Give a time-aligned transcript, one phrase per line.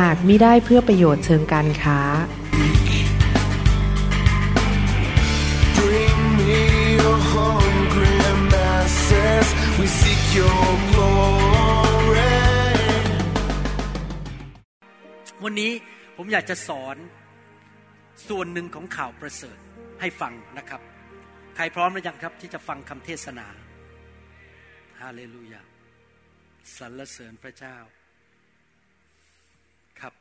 [0.00, 2.00] หากมิได้เพื่อประโยชน์เชิงการค้า
[5.78, 6.62] Bring me
[6.98, 8.16] your hungry
[8.52, 9.46] masses.
[9.78, 12.36] We seek your glory.
[15.44, 15.72] วันนี้
[16.16, 16.96] ผมอยากจะสอน
[18.28, 19.58] ส่วนหนึ่งของข่าวประเสริฐ
[20.00, 20.80] ให้ฟังนะครับ
[21.56, 23.46] ใครพร้อมหรือยังครับที่จะฟังคำเทศนา
[25.00, 25.62] ฮาเลลูยา
[26.76, 27.76] สรรเสริญพระเจ้า
[30.00, 30.14] ครับ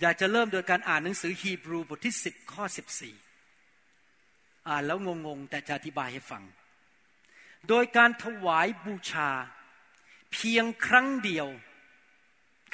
[0.00, 2.64] อยากจะเริ่มโดยการอ่านหนังสือฮีบรูบทที่ 10 ข้อ
[3.86, 6.42] 14 อ่านแล้วงงๆ แต่จะอธิบายให้ฟัง
[7.68, 9.30] โดยการถวายบูชา
[10.32, 11.46] เพียงครั้งเดียว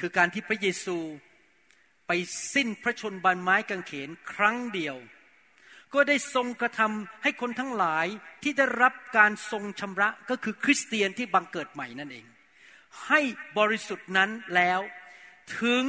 [0.00, 0.98] คือการที่พระเยซู
[2.06, 2.12] ไป
[2.54, 4.96] สิ้นพระชนบานไม้กางเขนครั้งเดียว
[5.94, 8.06] ก็ได้ทรงกระทำให้คนทั้งหลาย
[8.42, 12.26] ที่ได้รับการทรงชำระก็คือคริสเตียนที่บังเกิดใหม่นั่นเอง
[13.06, 13.20] ให้
[13.58, 14.80] บริสุทธิ์นั้นแล้ว
[15.60, 15.84] ถึง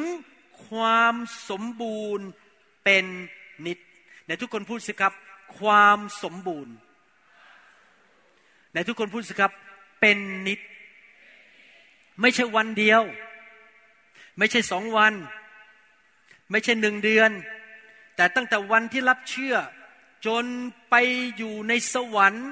[0.66, 1.16] ความ
[1.50, 2.27] สมบูรณ์
[2.83, 3.05] เป็น
[3.66, 3.77] นิด
[4.23, 5.14] ไหนทุกคนพูดสิครับ
[5.59, 6.73] ความสมบูรณ์
[8.72, 9.52] ไหนทุกคนพูดสิครับ
[10.02, 10.59] เป็นนิด
[12.22, 13.02] ไม่ใช่วันเดียว
[14.38, 15.14] ไม่ใช่สองวัน
[16.52, 17.31] ไม่ใช่หนึ่งเดือน
[18.16, 19.55] แต่ตั้งแต่วันที่รับเชื่อ
[20.25, 20.45] จน
[20.89, 20.95] ไป
[21.38, 22.49] อยู่ในสวรรค์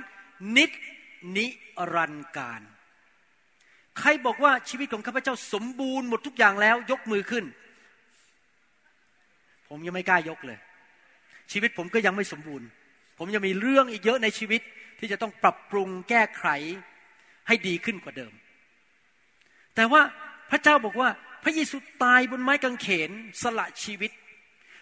[0.58, 0.72] นิด
[1.36, 1.45] นิ
[1.94, 2.62] รันดร์การ
[4.00, 7.45] ใครบอกว่าชีวิตของข้าพเจ้าสมบูรณ์หมดทุกอย่างแล้วยกมือขึ้น
[9.69, 10.59] ผมยังไม่กล้ายกเลย
[11.51, 12.67] ชีวิตผมก็ยังไม่สมบูรณ์
[13.17, 14.62] ผมยังมีเรื่องอีกเยอะในชีวิต
[15.00, 16.45] ที่จะต้องปรับปรุงแก้ไข
[17.47, 18.34] ให้ดีขึ้นกว่าเดิม
[19.75, 20.01] แต่ว่า
[20.51, 21.09] พระเจ้าบอกว่า
[21.44, 24.12] พระเยซูตายบนไม้กางเขนสละชีวิต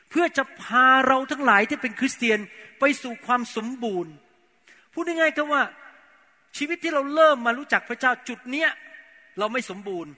[0.10, 2.40] เพื่อจะพาเราทั้งหลายที่เป็นคริสเตียน
[2.80, 4.14] ไปสู่ความสมบูรณ์
[4.94, 5.64] พูดง่ายๆก็ว่า
[6.58, 8.70] ชีวิตที่เราเริ่มมารู้จักพระเจ้าจุดเนี้ย
[9.40, 10.12] เราไม่สมบูรณ์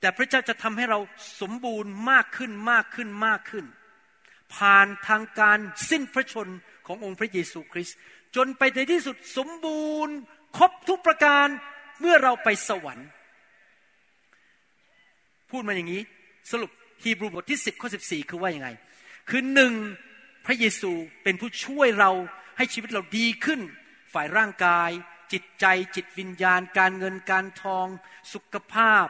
[0.00, 0.98] แต่พระเจ้าจะทำให้เรา
[1.40, 3.64] สมบูรณ์มากขึ้นมากขึ้นมากขึ้น
[4.54, 5.58] ผ่านทางการ
[5.90, 6.48] สิ้นพระชน
[6.86, 7.96] ขององค์พระเยซูคริสต์
[8.36, 10.14] จนไปในที่สุดสมบูรณ์
[10.56, 11.46] ครบทุกประการ
[12.00, 13.08] เมื่อเราไปสวรรค์
[15.50, 16.02] พูดมาอย่างนี้
[16.50, 16.70] สรุป
[17.02, 18.68] ฮีบรูบทที่ 10ข้อ14 คือว่ายังไง
[19.30, 19.72] คือหนึ่ง
[20.46, 20.90] พระเยซู
[21.22, 22.10] เป็นผู้ช่วยเรา
[22.56, 23.60] ให้ชีวิตเราดีขึ้น
[24.12, 24.90] ฝ่ายร่างกาย
[25.32, 25.66] จิตใจ
[25.96, 27.86] จิตวิญญาณ การเงินการทอง
[28.32, 29.06] สุขภาพ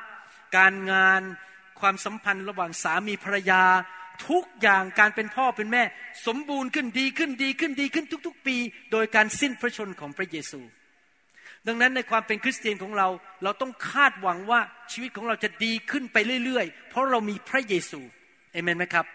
[0.56, 1.22] การงาน
[1.80, 3.62] ความสัมพันธ์ระหว่างสามีภรรยา
[4.28, 5.82] ทุกอย่างการเป็นพ่อเป็นแม่
[6.26, 8.56] สมบูรณ์ขึ้นดีขึ้นดีขึ้นดีขึ้นทุก ๆ ปี
[8.92, 10.60] โดยการสิ้นพระชนของพระเยซู
[11.66, 13.08] ดังนั้นในความเป็นคริสเตียนของเรา
[13.44, 14.60] เราต้องคาดหวังว่า
[14.92, 18.00] ชีวิตของเราจะดีขึ้นไปเรื่อย ๆ เพราะเรามีพระเยซู
[18.52, 19.06] เอเมนไหมครับ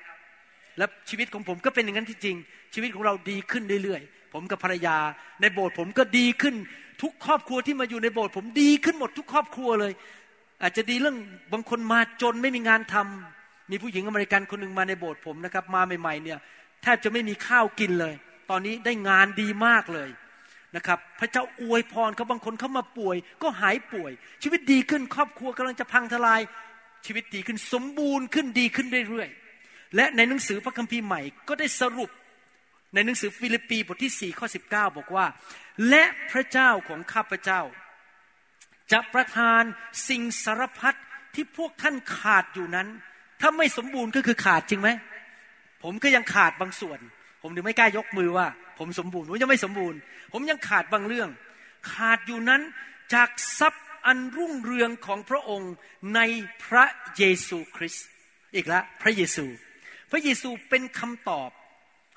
[0.78, 2.36] และชีวิตของผมก็เป็นอย่างนั้นที่จริง
[2.74, 4.98] ชีวิตของเราดีขึ้นเรื่อยๆ ผมกับภรรยา
[5.42, 6.56] ในโบสถ์ผมก็ดีขึ้น
[7.02, 9.94] ทุกครอบครัวที่มาอยู่ในโบสถ์ผมดีขึ้นหมดทุกครอบครัวเลย
[10.64, 11.18] อาจจะดีเรื่อง
[11.54, 16.40] บางคนมาจนไม่มีงานทำมีผู้หญิงอเมริกันคนหนึ่งมาในโบสถ์ผมนะครับ มาใหม่ๆเนี่ย
[16.82, 18.14] แทบจะไม่มีข้าวกินเลย
[18.50, 20.10] ตอนนี้ได้งานดีมากเลย
[20.76, 24.12] นะครับ พระเจ้าอวยพรเขาบางคนเขามาป่วย ก็หายป่วย
[24.44, 26.42] ชีวิตดีขึ้นครอบครัวกำลังจะพังทลาย
[27.06, 32.10] ชีวิตดีขึ้นสมบูรณ์ขึ้นดีขึ้นเรื่อยๆและในหนังสือพระคัมภีร์ใหม่ก็ได้สรุป
[32.94, 35.26] ในหนังสือฟิลิปปีบทที่4ข้อ19 บอกว่า
[35.90, 37.62] และพระเจ้าของข้าพเจ้า
[38.94, 39.62] จะประทาน
[40.10, 40.98] สิ่งสารพัด
[41.36, 42.88] ที่พวกท่านขาดอยู่นั้น
[43.42, 44.90] ถ้าไม่สมบูรณ์ก็คือขาดจริงไหม
[45.84, 47.00] ผมก็ยังขาดบางส่วน
[47.42, 48.48] ผมถึงไม่กล้ายกมือว่า
[48.80, 50.00] ผมสมบูรณ์ผมยังไม่สมบูรณ์
[50.34, 51.30] ผมยังขาดบางเรื่อง
[51.94, 52.62] ขาดอยู่นั้น
[53.14, 55.74] จากทรัพย์อันรุ่งเรืองของพระองค์
[56.16, 56.20] ใน
[56.66, 56.86] พระ
[57.18, 58.06] เยซูคริสต์
[58.56, 59.46] อีกแล้วพระเยซู
[60.12, 61.50] พระเยซูเป็นคำตอบ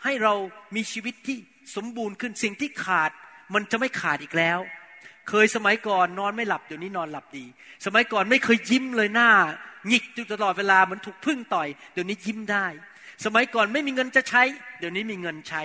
[0.05, 0.35] ให้เรา
[0.77, 1.39] มีชีวิตที่
[1.77, 3.11] สมบูรณ์ขึ้นสิ่งที่ขาด
[3.55, 4.59] มันจะไม่ขาดอีกแล้ว
[5.29, 7.45] เคยสมัยก่อนนอนไม่หลับเดี๋ยวนี้นอนหลับดี
[7.87, 9.31] สมัยก่อนไม่เคยยิ้มเลยหน้า
[9.89, 12.67] หงิกอยู่ตลอดเวลาเหมือนถูกพึ่งต่อย เดี๋ยวนี้ยิ้มได้
[13.25, 14.43] สมัยก่อนไม่มีเงินจะใช้
[14.79, 15.63] เดี๋ยวนี้มีเงินใช้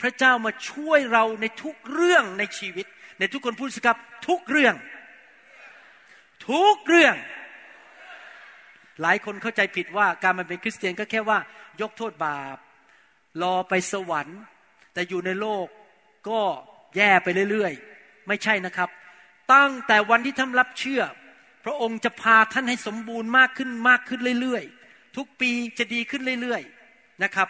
[0.00, 2.86] พระเจ้ามาช่วยเราในทุกเรื่องในชีวิต
[3.18, 3.98] ในทุกคนพูดสิครับ
[4.28, 4.74] ทุกเรื่อง
[6.48, 7.14] ทุกเรื่อง
[9.02, 11.38] หลายคนเข้าใจผิดว่าการมาเป็นคริสเตียนก็แค่ว่า
[11.80, 12.56] ยกโทษบาป
[13.42, 14.40] รอไปสวรรค์
[14.92, 15.66] แต่อยู่ในโลก
[16.28, 16.40] ก็
[16.96, 17.91] แย่ไปเรื่อยๆ
[18.28, 18.88] ไม่ใช่นะครับ
[19.52, 21.02] ตั้งแต่วันที่ท่านรับเชื่อ
[21.64, 27.48] พระองค์จะพาท่านให้สมบูรณ์มากขึ้นมากขึ้นเรื่อยๆ ทุกปีจะดีขึ้นเรื่อยๆนะครับ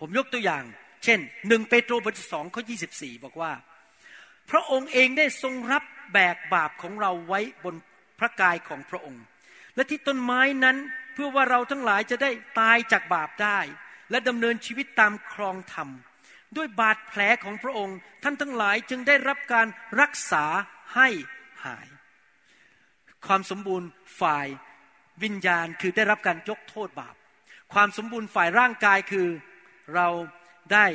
[0.00, 0.64] ผมยกตัวอย่าง
[1.04, 1.18] เช่น
[1.48, 3.52] หนึ่งเปโตรบทที่สองข้อยีบอกว่า
[4.50, 7.74] พระองค์เองได้ทรงรับแบกบาปของเราไว้บน
[8.18, 9.24] พระกายของพระองค์
[9.74, 10.76] และที่ต้นไม้นั้น
[11.12, 12.30] เพื่อว่าเราทั้งหลายจะได้
[12.60, 13.58] ตายจากบาปได้
[14.10, 15.88] และดำเนินชีวิตตามครองธรรม
[16.56, 19.66] ด้วยบาดแผลของพระองค์ ท่านทั้งหลายจึงได้รับการ
[20.00, 20.44] รักษา
[20.94, 21.08] ให้
[21.64, 21.86] หาย
[23.26, 23.88] ความสมบูรณ์
[24.20, 24.46] ฝ่าย
[25.22, 27.14] วิญญาณคือได้รับการยกโทษบาป
[27.74, 29.28] ความสมบูรณ์ฝ่ายร่างกายคือ
[29.94, 30.08] เรา
[30.72, 30.86] ได้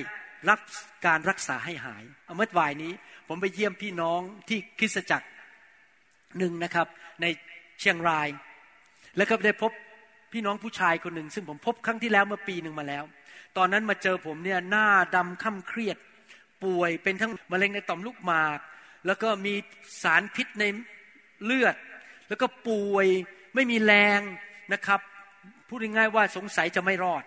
[0.49, 0.59] รับ
[1.05, 2.03] การรักษาให้หาย
[2.37, 2.93] เมื่อวานนี้
[3.27, 5.27] ผมไปเยี่ยมพี่น้องที่คริสตจักร
[6.37, 6.87] หนึ่งนะครับ
[7.21, 7.25] ใน
[7.79, 8.27] เชียงราย
[9.17, 9.71] แล้วก็ได้พบ
[10.33, 13.03] พี่น้องผู้ชายคนหนึ่ง ซึ่งผมพบครั้งที่แล้วเมื่อปีหนึ่งมาแล้ว
[13.57, 15.97] ตอนนั้นมาเจอผมเนี่ยหน้าดำค่ำเครียด
[16.63, 18.59] ป่วยเป็นทั้งมะเร็งในต่อมลูกหมาก
[19.05, 19.53] แล้วก็มี
[20.03, 20.63] สารพิษใน
[21.43, 21.75] เลือด
[22.27, 23.07] แล้วก็ป่วย
[23.55, 24.21] ไม่มีแรง
[24.73, 24.99] นะครับ
[25.67, 27.23] พูดง่ายๆว่าสงสัยจะไม่รอด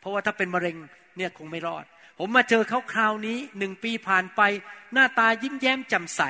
[0.00, 0.76] เพราะว่าถ้าเป็นมะเร็ง
[1.16, 1.84] เนี่ยคงไม่รอด
[2.18, 4.40] ผมมาเจอเขาคราวนี้หนึ่งปีผ่านไป
[4.92, 6.22] หน้าตายิ้มแย้มแจ่มใส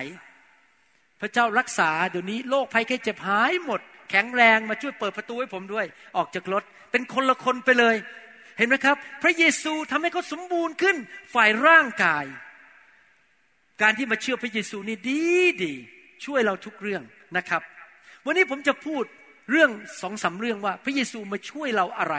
[1.21, 3.81] พระเจ้ารักษาเดี๋ยวนี้โรคภัยแค่เจ็บหายหมด
[4.11, 5.87] แข็งแรงมาช่วยเปิดประตูให้ผมด้วย
[6.17, 7.97] ออกจากรถเป็นคนละคนไปเลย
[8.59, 10.97] เห็นไหมครับ พระเยซูทำให้เขาสมบูรณ์ขึ้น
[11.35, 12.25] ฝ่ายร่างกาย
[13.83, 15.23] การที่มาเชื่อพระเยซูนี่ดี
[15.63, 15.75] ดี
[16.25, 17.03] ช่วยเราทุกเรื่อง
[17.37, 17.63] นะครับ
[18.25, 19.05] วันนี้ผมจะพูด
[19.51, 19.71] เรื่อง
[20.01, 22.17] สองสาเรื่องว่าพระเยซูมาช่วยเราอะไร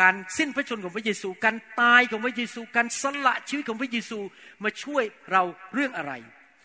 [0.00, 4.18] การสิ้นพระชนของพระเยซู การตายของพระเยซู การสละชีวิตของพระเยซู
[4.64, 5.42] มาช่วยเรา
[5.74, 6.12] เรื่องอะไร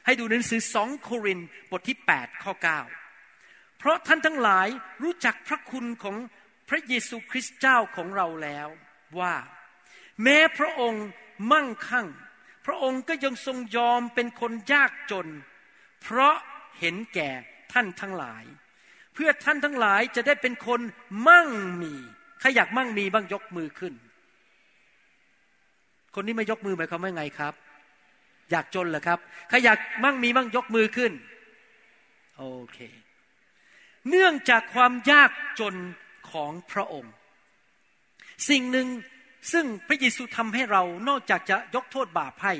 [0.05, 1.39] ให้ดูหนังสือสองโคริน
[1.71, 2.53] บทที่8ข้อ
[3.15, 4.67] 9เพราะท่านทั้งหลาย
[5.03, 6.15] รู้จักพระคุณของ
[6.73, 8.67] ระเยซูคริสต์เจ้าของเราแล้ว
[9.19, 9.35] ว่า
[10.23, 11.05] แม้พระองค์
[11.51, 12.07] มั่งคั่ง
[12.65, 15.27] พระองค์ก็ยังทรงยอมเป็นคนยากจน
[16.01, 16.35] เพราะ
[16.79, 17.29] เห็นแก่
[17.73, 18.43] ท่านทั้งหลาย
[19.13, 20.79] เพื่อท่านทั้งหลายจะได้เป็นคน
[21.27, 21.49] มั่ง
[21.81, 21.93] มี
[22.39, 23.93] ใครอยากมั่งมีบ้างยกมือขึ้น
[26.15, 27.53] คนนี้ไม่ยกมือหมายความว่าไงครับ
[28.51, 29.19] อยากจนเหรอครับ
[29.49, 31.11] ใครอยากมั่งมีบ้างยกมือขึ้น
[32.37, 32.43] โอ
[32.73, 32.79] เค
[34.09, 35.75] เนื่องจากความยากจน
[36.33, 37.13] ของพระองค์
[38.49, 38.87] สิ่งหนึ่ง
[39.51, 42.53] ซึ่งพระเยซูทำให้เรานอกจากจะยกโทษบาปให้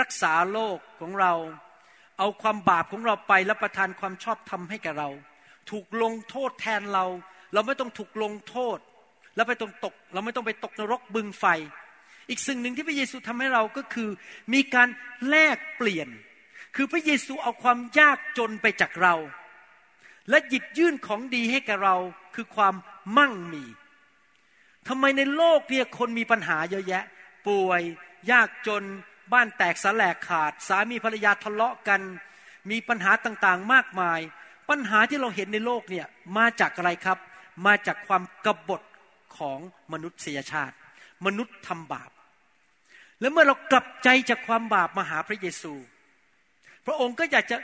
[0.00, 1.32] รักษาโลกของเรา
[2.18, 5.08] เอาความบาปของเราไปและประทานความชอบธรรมให้แก่เรา
[5.70, 7.04] ถูกลงโทษแทนเรา
[7.52, 8.78] เราไม่ต้องถูกลงโทษ
[9.34, 11.44] แล้วไปต้องตก เราไม่ต้องไปตกนรกบึงไฟ
[12.28, 14.10] อีกสิ่งหนึ่งที่พระเยซูทำให้เราก็คือ
[14.52, 14.88] มีการ
[15.28, 16.08] แลกเปลี่ยน
[16.76, 19.14] คือพระเยซูเอาความยากจนไปจากเรา
[20.30, 21.96] และหยิบยื่นของดีให้แก่เรา
[22.34, 22.74] คือความ
[23.18, 23.64] มั่งมี
[24.88, 27.04] ทำไมในโลกเนี่ยคนมีปัญหาเยอะแยะ
[27.48, 27.82] ป่วย
[28.30, 28.82] ยากจน
[29.32, 32.00] บ้านแตกสลายขาด สามีภรรยาทะเลาะกัน
[32.70, 34.20] มีปัญหาต่างๆมากมาย
[34.70, 36.06] ปัญหาที่เราเห็นในโลกเนี่ย
[36.36, 37.18] มาจากอะไรครับ
[37.66, 38.82] มาจากความกบฏ
[39.36, 39.58] ของ
[39.92, 40.76] มนุษยชาติ
[41.26, 42.10] มนุษย์ทำบาป
[43.20, 45.74] และเมื่อเรากลับใจจากความบาปมาหาพระเยซู
[46.86, 47.56] พระองค์ก็อยากจะ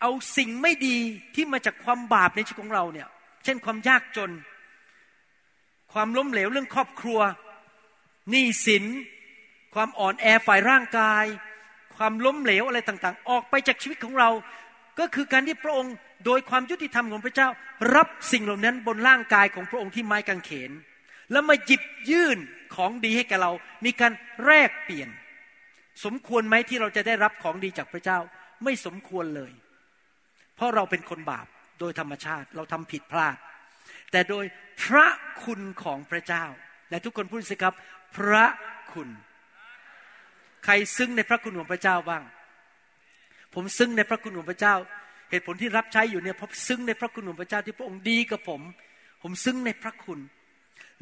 [0.00, 0.96] เอาสิ่งไม่ดี
[1.34, 3.08] ที่มาจากความบาปในชีวิตของเราเนี่ย
[3.44, 4.30] เช่นความยากจน
[5.92, 7.20] ความล้มเหลวเรื่องครอบครัว
[8.30, 8.84] หนี้สิน
[9.74, 11.24] ความอ่อนแอฝ่ายร่างกาย
[11.96, 14.30] ความล้มเหลวอะไรต่างๆ ออกไปจากชีวิตของเรา
[14.98, 15.94] ก็คือการที่พระองค์
[16.26, 17.48] โดยความยุติธรรมของพระเจ้า
[17.94, 20.70] รับสิ่งเหล่านั้นบนร่างกายของพระองค์ที่ไม้กางเขน
[21.32, 22.38] แล้วมาหยิบยื่น
[22.74, 23.52] ของดีให้แกเรา
[23.84, 24.12] มีการ
[24.44, 25.08] แลกเปลี่ยน
[26.04, 28.18] สมควรไหมที่เราจะได้รับของดีจากพระเจ้า
[28.64, 29.52] ไม่สมควรเลย
[30.56, 31.46] เพราะเราเป็นคนบาป
[31.80, 33.36] โดยธรรมชาติ เราทำผิดพลาด
[34.12, 34.44] แต่โดย
[34.84, 35.06] พระ
[35.44, 36.44] คุณของพระเจ้า
[36.90, 37.74] และทุกคนพูดสิครับ
[38.16, 38.46] พระ
[38.92, 39.08] คุณ
[40.64, 42.22] ใครซึ้งในพระคุณของพระเจ้าบ้าง
[43.54, 44.74] ผมซึ้งในพระคุณของพระเจ้า
[45.30, 48.60] เหตุผลที่รับใช้อยู่เนี่ยเพราะซึ้งในพระคุณของพระเจ้าที่พระองค์ดีกับผม
[49.22, 50.18] ผมซึ้งในพระคุณ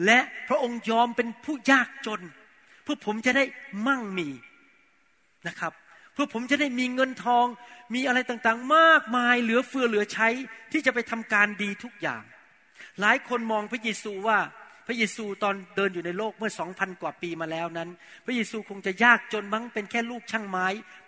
[0.07, 2.21] และพระองค์ยอมเป็นผู้ยากจน
[2.83, 3.45] เพื่อผมจะได้
[3.87, 4.29] มั่งมี
[5.49, 5.73] นะครับ
[6.12, 7.47] เพื่อผมจะได้มีเงินทอง
[7.95, 10.29] มีอะไรต่างๆ มากมายเหลือเฟือเหลือใช้
[10.73, 12.23] ที่จะไปทำการดีทุกอย่าง
[13.00, 14.38] หลายคนมองพระเยซูว่า
[14.87, 17.88] พระเยซูตอนเดินอยู่ในโลกเมื่อสองพันกว่าปีมาแล้วนั้น
[18.25, 20.66] พระเยซูคงจะยากจนมั้งเป็นแค่ลูกช่างไม้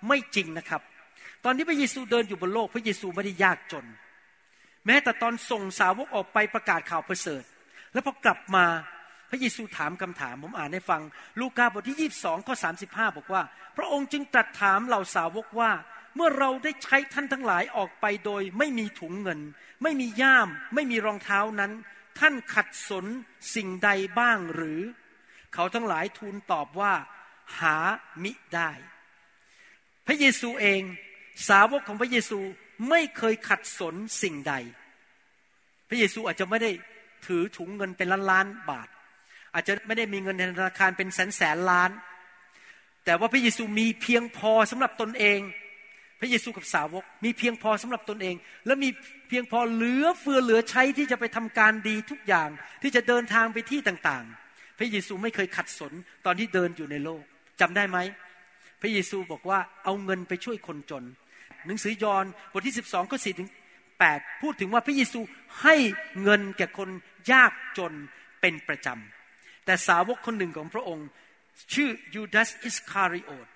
[0.08, 0.82] ไม่จริงนะครับ
[1.44, 3.84] ตอนที่พระเยซูเดินอยู่บนโลก พระเยซูไม่ได้ยากจน
[4.86, 7.42] แม้แต่ตอนส่งสาวกออกไปประกาศข่าวประเสริฐ
[7.92, 8.66] แล้วพอกลับมา
[9.30, 11.02] พระเยซูถามคำถามผมอ่านให้ฟัง
[11.40, 13.42] ลูกาบทที่ยีบสองข้อสาสิบห้าบอกว่า
[13.76, 15.70] พระองค์จึงตรัสถามเหล่าสาวกว่า
[16.14, 19.40] เมื่อเราได้ใช้ท่านทั้งหลายออกไปโดยไม่มีถุงเงิน
[19.82, 21.72] ไม่มีย่าม ไม่มีรองเท้านั้น
[22.18, 23.06] ท่านขัดสน
[23.54, 24.80] สิ่งใดบ้างหรือ
[25.54, 26.92] เขาทั้งหลายทูลตอบว่า
[27.58, 27.76] หา
[28.22, 28.70] มิได้
[30.06, 30.82] พระเยซูเอง
[31.48, 32.38] สาวกของพระเยซู
[32.88, 34.54] ไม่เคยขัดสนสิ่งใด
[35.88, 36.70] พระเยซูอาจจะไม่ได้
[37.26, 38.88] ถือถุงเงินเป็นล้านล้านบาท
[39.54, 41.90] อาจจะไม่ได้มีเงินในธนาคารเป็นแสนแสนล้าน
[43.04, 45.40] แต่ว่าพระเยซูมีเพียงพอสำหรับตนเอง
[46.24, 48.36] พระเยซูกับสาวก มีเพียงพอสำหรับตนเอง
[48.66, 48.88] และมี
[49.28, 52.48] เพียงพอเหลือเฟือเหลือใช้ที่จะไปทำการดีทุกอย่าง
[52.82, 55.92] ที่จะเดินทางไปที่ต่างๆ พระเยซูไม่เคยขัดสน
[56.26, 57.22] ตอนที่เดินอยู่ในโลก
[57.60, 57.98] จำได้ไหม
[58.80, 61.04] พระเยซูบอกว่าเอาเงินไปช่วยคนจน
[61.66, 63.48] หนังสือยอห์นบทที่ 12ข้อ4ถึง
[63.94, 65.20] 8พูดถึงว่าพระเยซู
[65.62, 65.76] ให้
[66.22, 66.88] เงินแก่คน
[67.32, 67.92] ยากจน
[68.40, 71.06] เป็นประจำแต่สาวกคนหนึ่งของพระองค์
[71.74, 73.46] ชื่อยูดาสอิสคาริโอต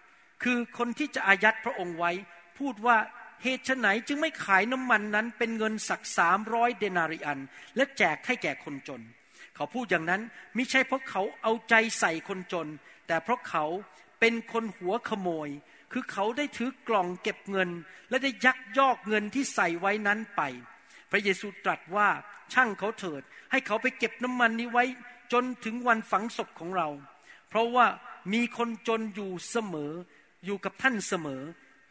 [0.42, 2.12] คือคนที่จะอายัดพระองค์ไว้
[2.58, 2.96] พูดว่า
[3.42, 7.38] เหตุไหนจึงไม่ขายน้ำมันนั้นเป็นเงินสักสามร้อยเดนาริอัน
[7.76, 9.02] และแจกให้แก่คนจน
[9.54, 10.22] เขาพูดอย่างนั้น
[10.54, 12.68] ไม่ใช่เพราะเขาเอาใจใส่คนจน
[13.06, 13.64] แต่เพราะเขา
[14.20, 15.48] เป็นคนหัวขโมย
[15.92, 17.70] คือเขาได้ถือกล่องเก็บเงิน
[18.08, 20.42] และได้ยักยอกเงินที่ใส่ไว้นั้นไป
[21.10, 22.08] พระเยซูตรัสว่า
[22.52, 24.84] ช่างเขาเถิด ให้เขาไปเก็บน้ำมันนี้ไว้
[25.32, 26.88] จนถึงวันฝังศพของเรา
[27.48, 27.86] เพราะว่า
[28.32, 29.92] มีคนจนอยู่เสมอ
[30.44, 31.42] อยู่กับท่านเสมอ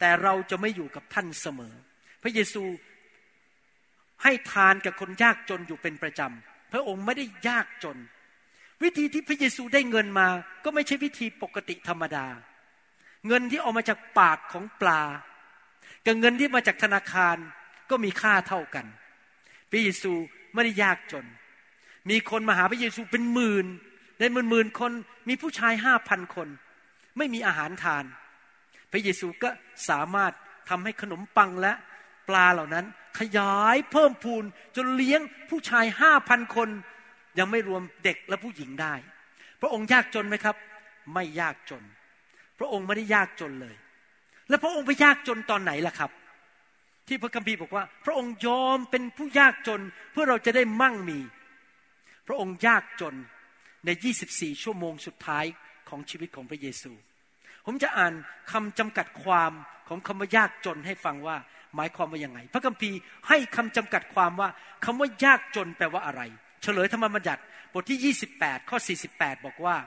[0.05, 1.73] แต่เราจะไม่อยู่กับท่านเสมอ
[2.23, 2.63] พระเยซู
[4.23, 7.97] ให้ทานกับคนยากจนอยู่เป็นประจำ พระองค์ไม่ได้ยากจน
[8.83, 10.27] วิธีที่พระเยซูได้เงินมา
[10.63, 12.27] ก็ไม่ใช่วิธีปกติธรรมดา
[13.27, 15.03] เงินที่ออกมาจากปากของปลา
[16.05, 17.37] กับเงินที่มาจากธนาคาร
[17.89, 18.85] ก็มีค่าเท่ากัน
[19.69, 20.13] พระเยซู
[20.53, 21.25] ไม่ได้ยากจน
[22.09, 23.65] มีคนมาหาพระเยซูเป็นหมื่น
[24.19, 24.91] ในหมื่นหมื่นคน
[25.29, 26.47] มีผู้ชายห้าพันคน
[27.17, 28.05] ไม่มีอาหารทาน
[28.91, 29.49] พระเยซูก็
[29.89, 30.33] สามารถ
[30.69, 31.73] ทำให้ขนมปังและ
[32.29, 32.85] ปลาเหล่านั้น
[33.19, 34.43] ขยายเพิ่มพูน
[34.75, 36.69] จนเลี้ยงผู้ชายห้าพันคน
[37.39, 38.93] ยังไม่รวมเด็กและผู้หญิงได้
[39.61, 40.55] พระองค์ยากจนไหมครับ
[41.13, 41.83] ไม่ยากจน
[42.59, 43.75] พระองค์ไม่ได้ยากจนเลย
[44.49, 46.11] แล้วพระองค์ไปยากจนตอนไหนล่ะครับ
[47.07, 51.19] ที่พระคัมภีร์บอกว่า พระองค์ยอมเป็นผู้ยากจนเพื่อเราจะได้มั่งมี
[52.27, 53.15] พระองค์ยากจน
[53.85, 53.89] ใน
[54.25, 55.45] 24 ชั่วโมงสุดท้าย
[55.89, 56.91] ของชีวิตของพระเยซู
[57.65, 58.13] ผมจะอ่าน
[58.51, 59.51] คำจำกัดความ
[59.87, 61.37] ของคำว่ายากจนให้ฟังว่า
[61.75, 64.49] หมายความว่ายังไง พระคัมภีร์ให้คำจำกัดความว่า
[64.85, 66.21] คำว่ายากจนแปลว่าอะไร
[66.61, 67.41] เฉลยธรรมบัญญัติ
[67.73, 68.77] บทที่ 28 ข้อ
[69.11, 69.77] 48 บอกว่า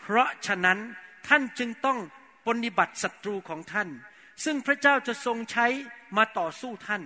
[0.00, 0.78] เพราะฉะนั้น
[1.28, 1.98] ท่านจึงต้อง
[2.46, 3.88] ปฏิบัติศัตรูของท่าน
[4.44, 5.66] ซึ่งพระเจ้าจะทรงใช้
[6.16, 7.02] มาต่อสู้ท่าน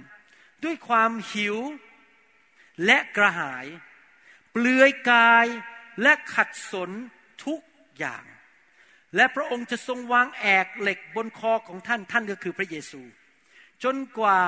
[0.64, 1.56] ด้วยความหิว
[2.84, 3.66] และกระหาย
[4.52, 5.46] เปลือยกาย
[6.02, 6.90] และขัดสน
[7.44, 7.60] ทุก
[7.98, 8.24] อย่าง
[9.16, 13.00] และพระองค์จะทรงวางแอกเหล็กบนคอของท่านท่านก็คือพระเยซู
[13.84, 14.38] จนกว่า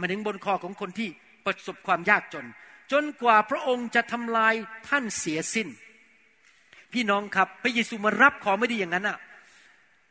[0.00, 1.08] มาถึงบนคอของคนที่
[1.44, 2.46] ประสบความยากจน
[2.92, 4.54] จนกว่าพระองค์จะทำลาย
[4.88, 5.68] ท่านเสียสิ้น
[6.92, 9.18] พี่น้องครับพระเยซูมารับของไม่ดีอย่างนั้นอะ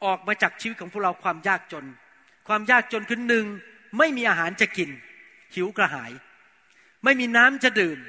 [0.05, 1.85] ออกมาจากชีวิตของพวกเราความยากจน
[2.47, 3.45] ความยากจนคือหนึ่ง
[3.97, 4.89] ไม่มีอาหารจะกิน
[5.55, 6.11] หิวกระหาย
[7.03, 7.99] ไม่มีน้ำจะดื่ม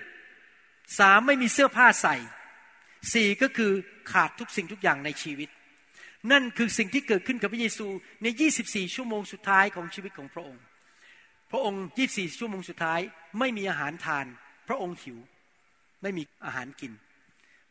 [0.98, 2.16] สามไม่มีเสื้อผ้าใส่
[3.14, 3.72] สี่ก็คือ
[4.12, 5.48] ขาดทุกสิ่งทุกอย่างในชีวิต
[6.32, 7.86] นั่นคือสิ่งที่เกิดขึ้นกับพระเยซู
[8.22, 8.26] ใน
[8.60, 10.62] 24 ชั่วโมงสุดท้ายของชีวิตของพระองค์
[11.50, 13.00] พระองค์ 24 ชั่วโมงสุดท้าย
[13.38, 14.26] ไม่มีอาหารทาน
[14.68, 15.18] พระองค์หิว
[16.02, 16.92] ไม่มีอาหารกิน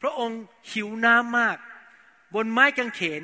[0.01, 0.39] พระองค์
[0.71, 1.57] หิวน้ำมาก
[2.35, 3.23] บนไม้กางเขน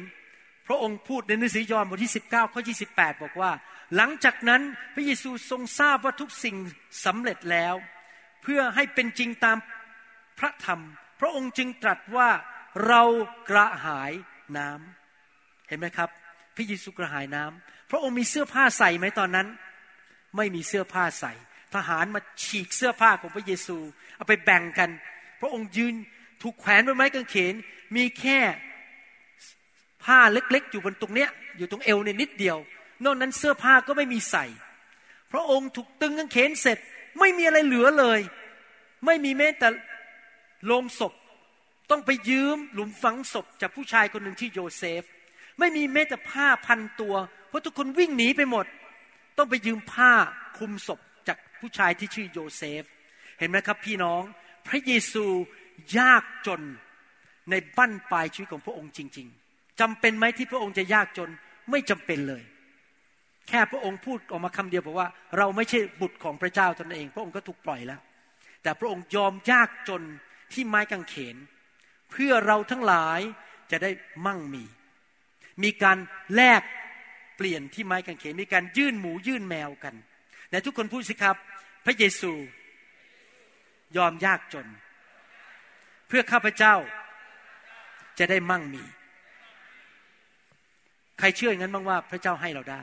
[0.68, 3.52] พระองค์พูดในหนังสือยอห์นบทที่ 19 ข้อ 28 บอกว่า
[3.96, 4.62] หลังจากนั้น
[4.94, 6.56] พระเยซูทรงทราบว่าทุกสิ่ง
[7.06, 7.76] สำเร็จแล้ว
[8.44, 9.58] เพื่อให้เป็นจริงตาม
[10.40, 10.80] พระธรรม
[11.24, 12.30] ระองค์จึงตรัสว่า
[12.88, 13.02] เรา
[13.50, 14.12] กระหาย
[14.58, 16.10] น้ำเห็นไหมครับ
[16.56, 19.48] พระเยซูกระหายน้ำพระองค์มีเสื้อผ้าใส่ไหมตอนนั้น
[20.38, 21.34] ไม่มีเสื้อผ้าใส่
[21.76, 23.78] ทหารมาฉีกเสื้อผ้าของพระเยซู
[24.16, 24.90] เอาไปแบ่งกัน
[25.42, 25.94] พระองค์ยืน
[26.42, 27.54] ถูกแขวนบนไม้กางเขน
[27.96, 28.40] มีแค่
[30.04, 32.58] ผ้าเล็กๆ อยู่บนตรงเนี้ยอยู่ตรงเอวเนี่ยนิดเดียว
[33.06, 34.46] นอกนั้นเสื้อผ้าก็ไม่มีใส่
[35.32, 36.78] พระองค์ถูกตึงกางเขนเสร็จ
[37.20, 38.20] ไม่มีอะไรเหลือเลย
[39.06, 39.68] ไม่มีแม้แต่
[40.66, 41.14] โลงศพ
[41.90, 45.04] ต้องไปยืมหลุมฝังศพจากผู้ชายคนหนึ่งที่โยเซฟ
[45.60, 47.16] ไม่มีแม้แต่ผ้าพันตัว
[47.50, 48.66] เพราะทุกคนวิ่งหนีไปหมด
[49.38, 50.12] ต้องไปยืมผ้า
[50.58, 52.84] คลุมศพจากผู้ชายที่ชื่อโยเซฟ
[53.40, 54.22] เห็นไหมครับพี่น้อง
[54.68, 55.26] พระเยซู
[55.98, 56.62] ยากจน
[57.50, 61.30] ในบั้นปลายชีวิตของพระองค์จริง ๆจำเป็นไหมที่พระองค์จะยากจน
[61.72, 62.44] ไม่จำเป็นเลย
[63.50, 68.02] แค่พระองค์พูดออกมาคำเดียวบอกว่า เราไม่ใช่บุตรของพระเจ้าตนเอง พระองค์ก็ถูกปล่อยแล้ว
[68.64, 70.02] แต่พระองค์ยอมยากจน
[70.54, 71.36] ที่ไม้กางเขน
[72.12, 73.20] เพื่อเราทั้งหลาย
[73.72, 73.92] จะได้
[74.26, 74.64] มั่งมี
[75.64, 75.98] มีการ
[76.36, 76.62] แลก
[77.38, 79.96] เปลี่ยนที่ไม้กางเขน มีการยื่นหมูยื่นแมวกัน
[80.50, 81.36] แต่ทุกคนพูดสิครับ
[81.86, 82.32] พระเยซู
[83.98, 84.68] ยอมยากจน
[86.08, 86.76] เพื่อข้าพเจ้า
[88.20, 88.84] จะได้มั่งมี
[91.20, 92.82] ใครเชื่ออย่างนั้นบ้างว่าพระเจ้าให้เราได้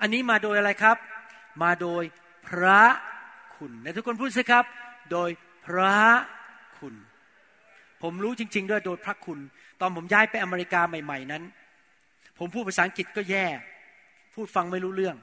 [0.00, 0.96] อันนี้มาโดยอะไรครับ
[1.62, 2.04] มาโดย
[2.46, 2.82] พระ
[3.56, 4.64] คุณและทุกคนพูดสิครับ
[5.12, 5.30] โดย
[5.76, 5.96] ระ
[6.78, 6.94] คุณ
[8.02, 9.38] ผมรู้จริง ๆ ด้วยโดยพระคุณ
[9.80, 11.42] ตอนผมย้ายไปอเมริกาใหม่ ๆนั้น
[12.38, 13.46] ผมพูดภาษาอังกฤษก็แย่
[14.34, 15.16] พูดฟังไม่รู้เรื่อง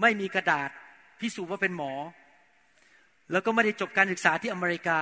[0.00, 0.70] ไม่มีกระดาษ
[1.20, 1.92] พิสูจน์ว่าเป็นหมอ
[3.32, 4.98] แล้วก็ไม่ได้จบการศึกษาที่อเมริกา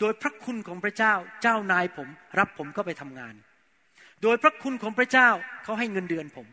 [0.00, 2.08] โดยพระคุณของพระเจ้า เจ้านายผม
[2.38, 3.34] รับผมก็ไปทำงาน
[4.22, 5.28] โดยพระคุณของพระเจ้า
[5.64, 6.46] เขาให้เงินเดือนผม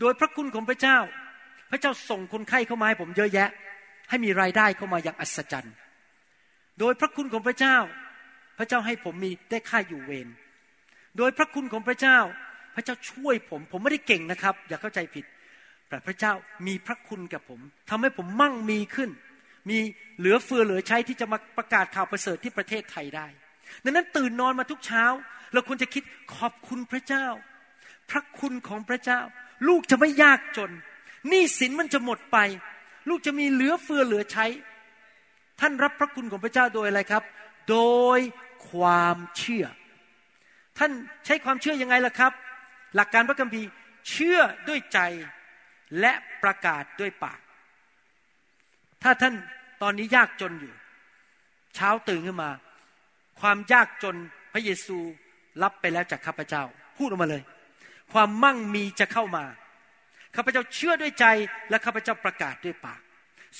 [0.00, 0.98] โดยพระคุณของพระเจ้า
[1.70, 3.48] พระเจ้าส่งคนไข้เข้ามาให้ผมเยอะแยะ
[4.08, 5.74] ให้มีรายได้เข้ามาอย่างอัศจรรย์
[6.80, 7.76] โดยพระคุณของพระเจ้า
[8.58, 10.28] พระเจ้าให้ผมมีได้ค่าอยู่เวร
[11.18, 12.18] โดยพระคุณของพระเจ้า
[12.74, 15.24] พระเจ้าช่วยผม ผมไม่ได้เก่งนะครับ อย่าเข้าใจผิด
[15.88, 16.32] แต่พระเจ้า
[16.66, 19.10] มีพระคุณกับผมทำให้ผมมั่งมีขึ้น
[19.70, 19.78] มี
[20.18, 23.26] เหลือเฟือเหลือใช้ที่จะมาประกาศข่าวประเสริฐที่ประเทศไทยได้
[23.84, 25.04] ดังนั้นตื่นนอนมาทุกเช้า
[25.52, 26.02] เราควรจะคิด
[26.36, 27.26] ขอบคุณพระเจ้า
[28.10, 29.20] พระคุณของพระเจ้า
[29.68, 30.70] ลูกจะไม่ยากจน
[31.28, 32.38] หนี้สินมันจะหมดไป
[33.08, 34.46] ลูกจะมีเหลือเฟือเหลือใช้
[35.60, 37.22] ท่านรับพระคุณของพระเจ้าโดยอะไรครับ
[37.70, 37.80] โด
[38.18, 38.20] ย
[38.70, 39.66] ความเชื่อ
[40.78, 40.90] ท่าน
[41.24, 42.32] ใช้ความเชื่อยังไงล่ะครับ
[42.94, 43.68] หลักการพระคัมภีร์
[44.10, 45.00] เชื่อด้วยใจ
[46.00, 47.40] และประกาศด้วยปาก
[49.02, 49.34] ถ้าท่าน
[49.82, 50.74] ตอนนี้ยากจนอยู่
[51.74, 52.50] เช้าตื่นขึ้นมา
[53.40, 54.16] ความยากจน
[54.52, 54.98] พระเยซู
[55.62, 56.62] รับไปแล้วจากข้าพเจ้า
[56.96, 57.42] พูดออกมาเลย
[58.12, 59.44] ความมั่งมีจะเข้ามา
[60.36, 61.26] ข้าพเจ้าเชื่อด้วยใจ
[61.70, 63.00] และข้าพเจ้าประกาศด้วยปาก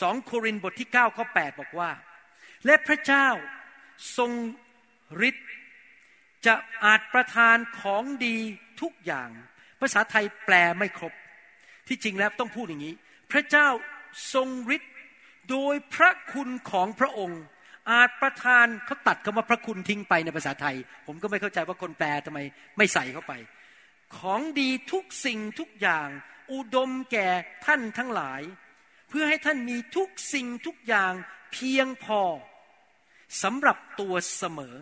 [0.01, 1.91] สองโครินธ์บทที่9ข้อ8บอกว่า
[2.67, 3.29] และพระเจ้า
[4.17, 4.33] ทรง
[5.29, 5.49] ฤทธิ์
[6.47, 8.37] จะอาจประทานของดี
[8.81, 9.31] ทุกอย่าง
[9.81, 11.13] ภาษาไทยแปลไม่ครบ
[11.89, 12.95] ที่จริงแล้วต้องพูดอย่างนี้
[13.33, 13.69] พระเจ้า
[14.35, 14.95] ทรงฤทธิ์
[15.51, 17.43] โดยพระคุณของพระองค์
[17.91, 20.77] อาจประทานเขาตัดคำว่าพระคุณทิ้งไปในภาษาไทย
[21.07, 22.39] ผมก็ไม่เข้าใจว่าคนแปลทำไม
[22.77, 23.33] ไม่ใส่เข้าไป
[24.19, 26.09] ของดีทุกสิ่งทุกอย่าง
[26.53, 27.29] อุดมแก่
[27.67, 28.43] ท่านทั้งหลาย
[29.09, 31.13] เพื่อให้ท่านมีทุกสิ่งทุกอย่าง
[31.53, 32.23] เพียงพอ
[33.43, 34.77] สำหรับตัวเสมอ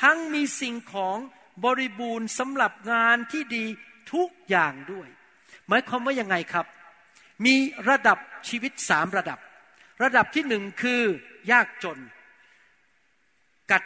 [0.00, 1.16] ทั้งมีสิ่งของ
[1.64, 3.64] บริบูรณ์สำหรับงานที่ดี
[4.12, 5.08] ทุกอย่างด้วย
[5.68, 6.66] หมายความว่ายังไงครับ
[7.46, 7.56] มี
[7.88, 8.18] ระดับ
[8.48, 9.38] ชีวิตสามระดับ
[10.02, 11.02] ระดับที่หนึ่งคือ
[11.50, 11.98] ยากจน
[13.70, 13.84] กัด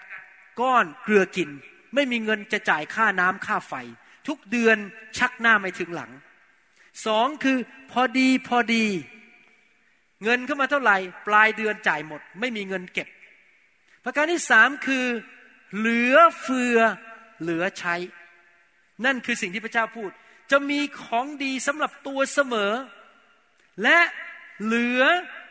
[0.61, 1.51] ก้อนเกลือกิน
[1.95, 3.75] ไม่มีเงินจะจ่ายค่าน้ำค่าไฟ
[4.29, 4.77] ทุกเดือน
[5.19, 6.11] ชักหน้าไม่ถึงหลัง
[7.07, 7.59] สองคือ
[7.91, 8.85] พอดีพอดี
[10.25, 13.09] เงินเข้ามาเท่าไหร่ ปลายเดือนจ่ายหมด ไม่มีเงินเก็บ
[14.05, 15.07] ประการที่สามคือ
[15.77, 16.79] เหลือเฟือ
[17.43, 17.95] เหลือใช้
[19.05, 20.11] นั่นคือสิ่งที่พระเจ้าพูด
[20.51, 22.73] จะมีของดีสำหรับตัวเสมอ
[23.83, 23.99] และ
[24.65, 25.03] เหลือ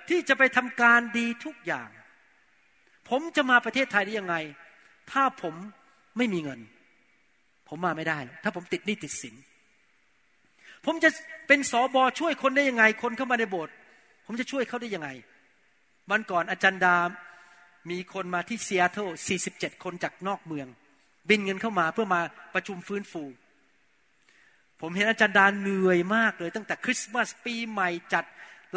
[0.09, 1.89] ที่จะไปทำการดีทุกอย่าง
[3.09, 4.35] ผมจะมาประเทศไทยได้ยังไง
[5.11, 5.55] ถ้าผม
[6.17, 6.59] ไม่มีเงิน
[7.69, 9.35] ผมมาไม่ได้ ถ้าผมติดหนี้ติดสิน
[10.85, 11.09] ผมจะ
[11.47, 13.73] เป็นสอบอช่วยคนได้ยังไง คนเข้ามาในโบสถ์
[14.27, 15.09] ผมจะช่วยเขาได้ยังไง
[16.11, 16.95] วันก่อนอาจารย์ดา
[17.89, 19.07] มีคนมาที่เซีแอตเทิล
[19.47, 20.67] 47 คนจากนอกเมือง
[21.29, 22.21] บินเงินเข้ามาเพื่อมา
[22.53, 23.23] ประชุมฟื้นฟู
[24.81, 28.25] ผมเห็นอาจารย์ดาเหนื่อยมากเลย ตั้งแต่คริสต์มาสปีใหม่จัด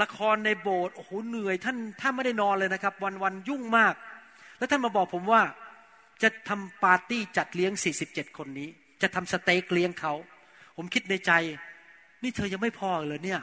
[0.03, 3.95] ละครในโบสถ์โอ้โหเหนื่อย ท่านท่านไม่ได้นอนเลยนะครับ วันวันยุ่งมาก
[4.59, 5.43] แล้วท่านมาบอกผมว่า
[6.23, 7.73] จะทำปาร์ตี้จัดเลี้ยง
[8.07, 8.69] 47 คนนี้
[9.03, 10.15] จะทำสเต็กเลี้ยงเขา
[10.77, 11.33] ผมคิดในใจ
[12.23, 13.41] นี่เธอยังไม่พอเลยเนี่ย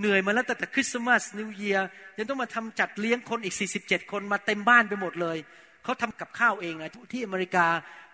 [0.00, 1.86] เหนื่อยมาแล้วตั้งแต่คริสต์มาสนิวเยียร์
[2.18, 5.38] ยังต้องมาทำจัดเลี้ยงคนอีก 47 คนมาเต็มบ้านไปหมดเลย
[5.84, 7.66] เขาทำกับข้าวเองนะที่อเมริกา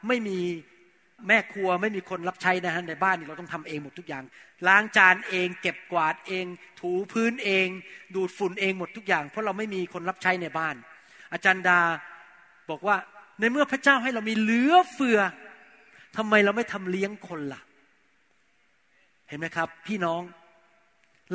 [0.09, 0.39] ไม่มี
[1.29, 4.25] แม่ครัวไม่มีคนรับใช้นะฮะในบ้านนี่เราต้องทำเองหมดทุกอย่าง
[4.67, 6.45] ล้างจานเอง เก็บกวาดเอง
[6.81, 7.67] ถูพื้นเอง
[8.15, 10.75] ดูดฝุ่นเองหมดทุกอย่าง เพราะเราไม่มีคนรับใช้ในบ้าน
[11.33, 11.81] อาจารย์ดา
[12.71, 12.97] บอกว่า
[13.41, 15.19] ในเมื่อพระเจ้าให้เรามีเหลือเฟือ
[16.17, 17.61] ทำไมเราไม่ทำเลี้ยงคนล่ะ
[19.29, 20.23] เห็นไหมครับ พี่น้อง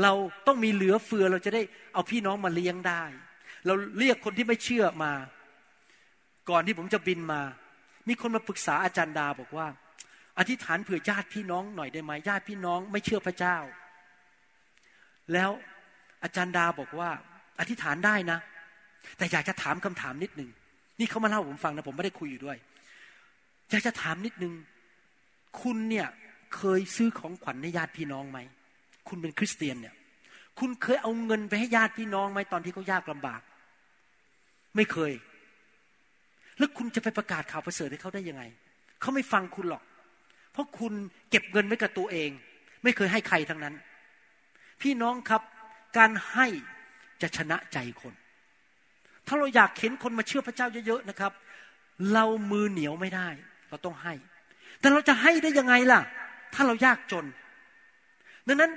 [0.02, 0.14] เรา
[0.48, 1.62] ต้องมีเหลือเฟือเราจะได้
[1.94, 3.04] เอาพี่น้องมาเลี้ยงได้
[3.66, 5.12] เราเรียกคนที่ไม่เชื่อมา
[6.50, 7.42] ก่อนที่ผมจะบินมา
[8.08, 9.68] มีคนมาปรึกษาอาจารย์ดาบอกว่า
[10.40, 13.58] อธิษฐานเผื่อญาติพี่น้องหน่อยได้ไหมญาติพี่น้องไม่เชื่อพระเจ้า
[15.34, 15.50] แล้ว
[16.24, 17.10] อาจารย์ดาบอกว่า
[17.60, 18.40] อธิษฐานได้นะ
[19.18, 20.50] แต่อยากจะถามคำถามนิดหนึ่ง
[21.00, 22.58] นี่เขามาเล่าผมฟังนะผมไม่ได้คุยอยู่ด้วย
[23.72, 24.54] อยากจะถามนิดหนึ่ง
[25.62, 26.08] คุณเนี่ย
[26.56, 28.40] เคยซื้อของขวัญให้ญาติพี่น้องไหม
[29.12, 29.96] คุณเป็นคริสเตียนเนี่ย
[30.60, 33.42] คุณเคยเอาเงินไปให้ญาติพี่น้องไหมตอนที่เขายากลำบาก
[34.76, 35.12] ไม่เคย
[36.58, 38.44] แล้วคุณจะไปประกาศข่าวประเสริฐให้เขาได้ยังไง
[39.02, 39.84] เขาไม่ฟังคุณหรอก
[40.52, 40.94] เพราะคุณ
[41.30, 42.30] เก็บเงินไว้กับตัวเอง
[42.84, 43.76] ไม่เคยให้ใครทั้งนั้น
[44.82, 45.42] พี่น้องครับ
[45.98, 46.48] การให้
[47.22, 48.14] จะชนะใจคน
[49.28, 51.32] ถ้าเราอยากเห็นคนมาเชื่อพระเจ้าเยอะๆนะครับ
[52.14, 53.30] เรามือเหนียวไม่ได้
[53.70, 54.14] เราต้องให้
[54.80, 56.02] แต่เราจะให้ได้ยังไงล่ะ
[56.54, 57.26] ถ้าเรายากจน
[58.48, 58.72] ดังนั้น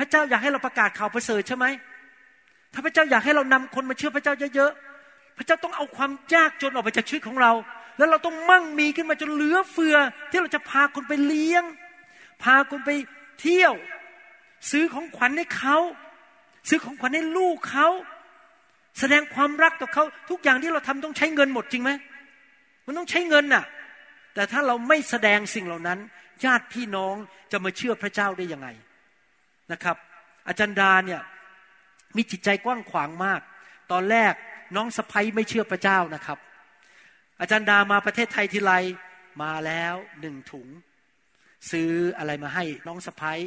[0.00, 1.66] พระเจ้าอยากให้เราประกาศข่าวประเสริฐใช่ไหม
[2.72, 7.52] ถ้าพระเจ้าอยากให้เรานำคนมาเชื่อพระเจ้าเยอะๆ พระเจ้าต้องเอาความยากจนออกไปจากชีวิตของเรา
[7.98, 9.96] แล้วเราต้องมั่งมีขึ้นมาจนเหลือเฟือ
[10.30, 11.64] ที่เราจะพาคนไปเลี้ยง
[12.42, 12.90] พาคนไป
[13.40, 13.72] เที่ยว
[14.70, 15.76] ซื้อของขวัญให้เขา
[16.68, 17.88] ซื้อของขวัญให้ลูกเขา
[18.98, 21.90] แสดงความรักต่อเขาทุกอย่างที่เราทำต้องใช้เงินหมดจริงไหม
[22.86, 23.64] มันต้องใช้เงินน่ะ
[24.34, 25.98] แต่ถ้าเราไม่แสดงสิ่งเหล่านั้น
[26.44, 27.14] ญาติพี่น้อง
[27.52, 28.68] จะมาเชื่อพระเจ้าได้ยังไง
[29.72, 29.96] นะครับ
[30.48, 31.20] อาจารย์ดาเนี่ย
[32.16, 33.40] มีจิตใจกว้างขวางมาก
[33.92, 34.32] ตอนแรก
[34.76, 36.38] น้องสะพ้ยไม่เชื่อพระเจ้านะครับ
[37.40, 38.72] อาจารย์ดามาประเทศไทยทีไร
[39.42, 40.68] มาแล้วหนึ่งถุง
[41.70, 43.40] ซื้ออะไรมาให้น้องสะพ้ย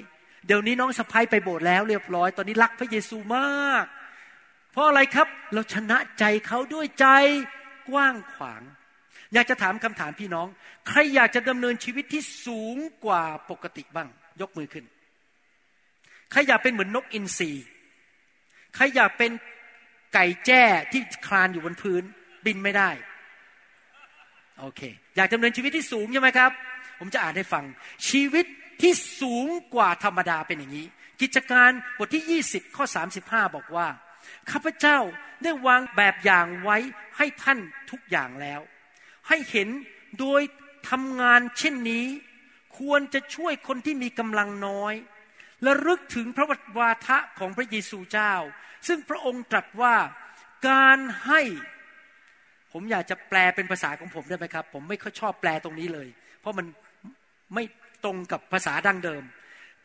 [0.45, 3.85] เดี๋ยวนี้น้องสะพ้ยไปโบสถ์แล้วเรียบร้อย ตอนนี้รักพระเยซูมาก
[4.71, 7.07] เพราะอะไรครับเราชนะใจเขาด้วยใจ
[7.89, 8.61] กว้างขวาง
[9.33, 10.47] อยากจะถามคำถามพี่น้อง
[10.87, 14.09] ใครอยากจะดำเนินชีวิตที่สูงกว่าปกติบ้าง
[14.41, 14.85] ยกมือขึ้น
[16.33, 17.51] ใครอยากเป็นเหมือนนกอินทรี
[18.75, 19.31] ใครอยากเป็น
[20.13, 22.03] ไก่แจ้ที่คลานอยู่บนพื้น
[22.45, 22.89] บินไม่ได้
[24.59, 24.81] โอเค
[25.15, 26.51] อยากดำเนินชีวิตที่สูงใช่ไหมครับ
[26.99, 27.63] ผมจะอ่านให้ฟัง
[28.09, 28.45] ชีวิต
[28.81, 30.87] ที่สูงกว่าธรรมดาเป็นอย่างนี้
[31.21, 32.85] กิจการบทที่ 20 ข้อ
[33.19, 33.87] 35 บอกว่า
[34.51, 34.97] ข้าพเจ้า
[35.43, 36.77] ได้วางแบบอย่างไว้
[37.17, 37.59] ให้ท่าน
[37.91, 38.61] ทุกอย่างแล้ว
[39.27, 39.69] ให้เห็น
[40.19, 40.41] โดย
[40.89, 42.05] ทำงานเช่นนี้
[42.79, 44.93] ควรจะช่วยคนที่มีกำลังน้อย
[45.63, 46.47] และรึกถึงพระ
[46.77, 48.33] วาทะของพระเยซูเจ้า
[48.87, 49.95] ซึ่งพระองค์ตรัสว่า
[50.69, 51.41] การให้
[52.71, 56.07] ผมอยากจะแปลเป็นภาษาของผมได้ไหมครับ ผมไม่ค่อยชอบแปลตรงนี้เลย
[56.39, 56.65] เพราะมัน
[57.53, 57.63] ไม่
[58.03, 59.23] ตรงกับภาษาดั้งเดิม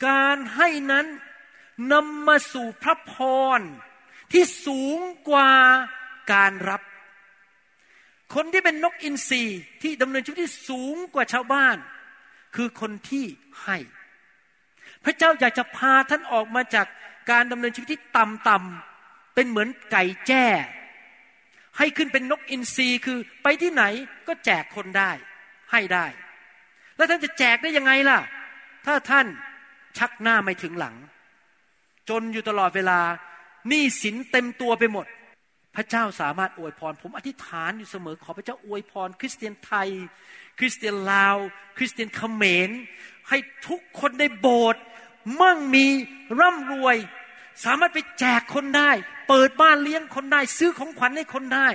[0.07, 1.07] การให้นั้น
[1.93, 3.15] นำมาสู่พระพ
[3.59, 3.61] ร
[4.33, 4.99] ที่สูง
[5.31, 5.53] กว่า
[6.33, 6.83] การรับ
[8.35, 9.45] คนที่เป็นนกอินทรี
[9.83, 11.77] ที่ดำเนินชีวิตที่สูงกว่าชาวบ้าน
[12.57, 13.27] คือคนที่
[13.65, 13.77] ให้
[15.05, 16.87] พระเจ้าอยากจะพาท่านออกมาจาก
[17.31, 20.45] การดำเนินชีวิตที่ต่ำๆเป็นเหมือนไก่แจ้
[21.79, 23.85] ให้ขึ้นเป็นนกอินทรีคือไปที่ไหน
[24.29, 25.11] ก็แจกคนได้
[25.73, 26.07] ให้ได้
[26.97, 28.19] แล้วท่านจะแจกได้ยังไงล่ะ
[28.87, 29.27] ถ้าท่าน
[29.99, 30.97] ชักหน้าไม่ถึงหลัง
[32.09, 33.01] จนอยู่ตลอดเวลา
[33.69, 35.07] หนี้สินเต็มตัวไปหมด
[35.77, 39.89] พระเจ้าสามารถอวยพร ผมอธิษฐานอยู่เสมอขอพระเจ้าอวยพร คริสเตียนไทย
[40.59, 41.37] คริสเตียนลาว
[41.77, 42.71] คริสเตียนเขมร
[43.29, 44.83] ให้ทุกคนในโบสถ์
[45.41, 45.87] มั่งมี
[46.41, 46.97] ร่ำรวย
[47.65, 48.91] สามารถไปแจกคนได้
[49.29, 51.69] เปิดบ้านเลี้ยงคนได้ ซื้อของขวัญให้คนได้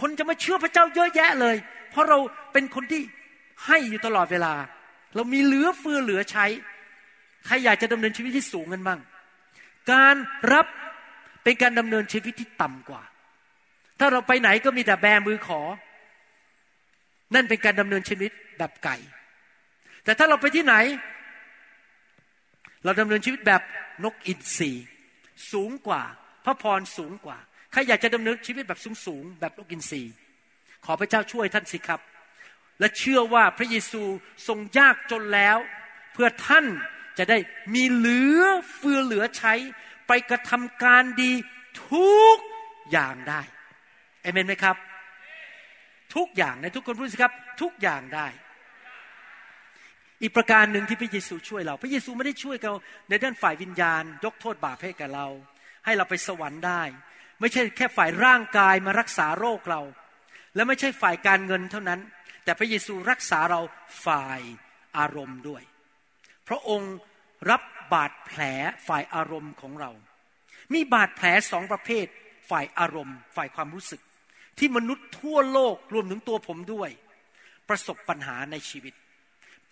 [0.00, 1.56] คนจะมาเชื่อพระเจ้าเยอะแยะเลย
[1.90, 2.18] เพราะเรา
[2.52, 3.02] เป็นคนที่
[3.66, 4.54] ให้อยู่ตลอดเวลา
[5.14, 6.46] เรามีเหลือเฟือเหลือใช้
[7.46, 9.00] ใครอยากจะดำเนินชีวิตที่สูงกันบ้าง
[9.92, 10.16] การ
[10.52, 10.66] รับ
[11.44, 13.02] เป็นการดำเนินชีวิตที่ต่ำกว่า
[13.98, 15.60] ถ้าเราไปไหนก็มีแต่แบมือขอ
[17.34, 18.96] นั่นเป็นการดำเนินชีวิตแบบไก่
[20.04, 20.74] แต่ถ้าเราไปที่ไหน
[22.84, 23.62] เราดำเนินชีวิตแบบ
[24.04, 24.72] นกอินทรี
[25.52, 26.02] สูงกว่า
[26.44, 27.38] พระพรสูงกว่า
[27.72, 30.02] ใครอยากจะดำเนินชีวิตแบบสูงสูงแบบนกอินทรี
[30.84, 32.00] ขอพระเจ้าช่วยท่านสิครับ
[32.80, 34.02] และเชื่อว่าพระเยซู
[34.46, 35.58] ทรงยากจนแล้ว
[36.12, 36.66] เพื่อท่าน
[37.18, 37.38] จะได้
[37.74, 38.42] มีเหลือ
[38.74, 39.54] เฟือเหลือใช้
[40.08, 41.32] ไปกระทำการดี
[41.90, 42.36] ทุก
[42.90, 43.40] อย่างได้
[44.22, 44.76] เอเมนไหมครับ
[46.14, 48.26] ทุกอย่างในทุกคนพูดสิครับ ทุกอย่างได้
[50.22, 52.74] อีกประการหนึ่งที่พระเยซูช่วยเรา พระเยซูไม่ได้ช่วยเรา
[53.08, 55.26] ในด้านฝ่ายวิญญาณ ยกโทษบาปให้กับเรา
[55.84, 56.82] ให้เราไปสวรรค์ได้
[57.40, 59.80] ไม่ใช่แค่ฝ่ายร่างกายมารักษาโรคเรา
[60.54, 62.00] และไม่ใช่ฝ่ายการเงินเท่านั้น
[62.44, 63.60] แต่พระเยซูรักษาเรา
[64.06, 64.40] ฝ่าย
[64.98, 65.62] อารมณ์ด้วย
[66.48, 66.94] พระองค์
[67.50, 68.40] รับบาดแผล
[68.88, 69.90] ฝ่ายอารมณ์ของเรา
[70.74, 72.06] มีบาดแผลสองประเภท
[72.50, 74.00] ฝ่ายอารมณ์ ฝ่ายความรู้สึก
[74.58, 76.90] ที่มนุษย์ทั่วโลกรวมถึงตัวผมด้วย
[77.68, 78.94] ประสบปัญหาในชีวิต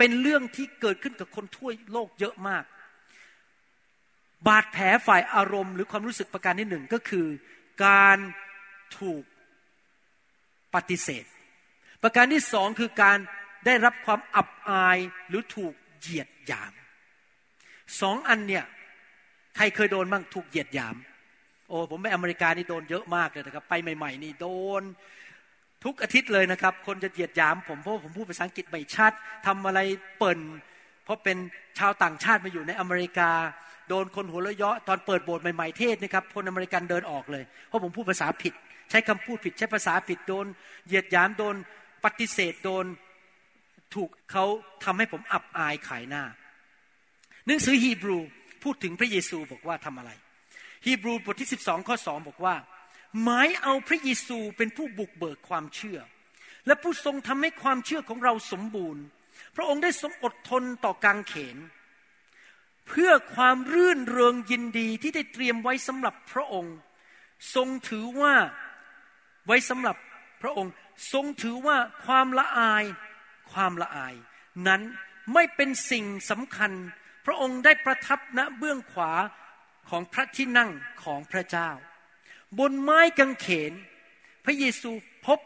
[0.02, 2.64] เป็นเรื่องที่เกิดขึ้นกับคนทั่วโลกเยอะมาก
[4.48, 7.26] บาดแผลฝ่ายอารมณ์หรือความรู้สึกประการที่หนึ่งก็คือ
[7.86, 8.18] การ
[8.98, 9.24] ถูก
[10.74, 11.24] ปฏิเสธ
[12.02, 13.18] ประการที่สองคือการ
[13.66, 16.72] ได้รับความอับอายหรือถูกเหยียดหยาม
[18.00, 18.64] สองอันเนี่ย
[19.56, 20.96] ใครเคยโดนบ้างถูกเหยียดหยาม
[21.68, 24.48] โอ้ผมไปอเมริกานี่โดนเยอะมากเลยนะครับ ไปใหม่ ๆ นี่โด
[24.80, 24.82] น
[25.84, 29.12] ทุกอาทิตย์เลยนะครับ คนจะเหยียดหยามผมเพราะผมพูดภาษาอังกฤษไม่ชัด
[29.46, 29.80] ทำอะไร
[30.18, 30.40] เปิ่น
[31.04, 31.36] เพราะเป็น
[31.78, 33.30] ชาวต่างชาติมาอยู่ในอเมริกา
[33.88, 38.54] โดนคนหัวเราะเยาะตอนเปิดโบสถ์ใหม่ๆเทศนะครับคนอเมริกันเดินออกเลย เพราะผมพูดภาษาผิด
[38.90, 40.46] ใช้คำพูดผิด ใช้ภาษาผิดโดน
[40.86, 41.54] เหยียดหยามโดน
[42.04, 42.84] ปฏิเสธโดน
[43.94, 44.44] ถูกเขา
[44.84, 46.24] ทำให้ผมอับอายขายหน้า
[47.46, 48.18] หนังสือฮีบรู
[48.62, 50.10] พูดถึงพระเยซูบอกว่าทำอะไร
[50.86, 52.54] ฮีบรูบทที่ 12 ข้อ 2 บอกว่า
[53.22, 55.98] หมายเอาพระเยซูเป็นผู้บุกเบิกความเชื่อ
[56.66, 59.02] และผู้ทรงทำให้ความเชื่อของเราสมบูรณ์
[59.56, 61.56] พระองค์ได้ทรงอดทนต่อการเขน
[62.88, 66.76] เพื่อความรื่นเริงยินดีที่ได้เตรียมไว้สำหรับพระองค์
[67.54, 68.34] ทรงถือว่า
[69.46, 69.96] ไว้สำหรับ
[70.42, 70.72] พระองค์
[71.12, 72.84] ทรงถือว่าความละอาย
[73.52, 74.14] ความละอาย
[74.66, 74.82] นั้น
[75.34, 76.72] ไม่เป็นสิ่งสำคัญ
[77.26, 79.12] พระองค์ได้ประทับณเบื้องขวา
[79.90, 80.70] ของพระที่นั่ง
[81.04, 81.70] ของพระเจ้า
[82.58, 83.72] บนไม้กางเขน
[84.44, 84.90] พระเยซู
[85.26, 85.38] พบ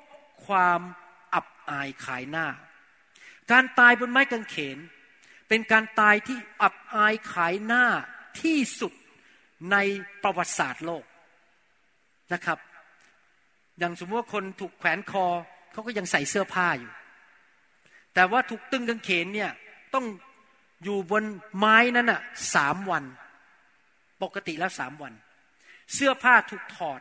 [0.47, 0.81] ความ
[1.35, 2.47] อับอายขายหน้า
[3.51, 4.79] การตายบนไม้กางเขน
[5.49, 7.85] เป็นการตายที่อับอายขายหน้า
[8.43, 8.93] ที่สุด
[9.73, 9.77] ใน
[10.23, 11.05] ประวัติศาสตร์โลก
[12.33, 12.59] นะครับ
[13.79, 15.27] อย่างสมมติว่าคนถูกแขวนคอ
[15.73, 16.93] เขาก็ยังใส่เสื้อผ้าอยู่
[18.15, 19.51] แต่ว่าถูกตึงกางเขนเนี่ย
[19.95, 20.05] ต้อง
[20.85, 21.25] อยู่บน
[21.57, 22.21] ไม้นั้นอะ
[22.55, 23.05] สามวัน
[24.23, 25.13] ปกติแล้วสามวัน
[25.95, 27.01] เสื้อผ้าถูกถอด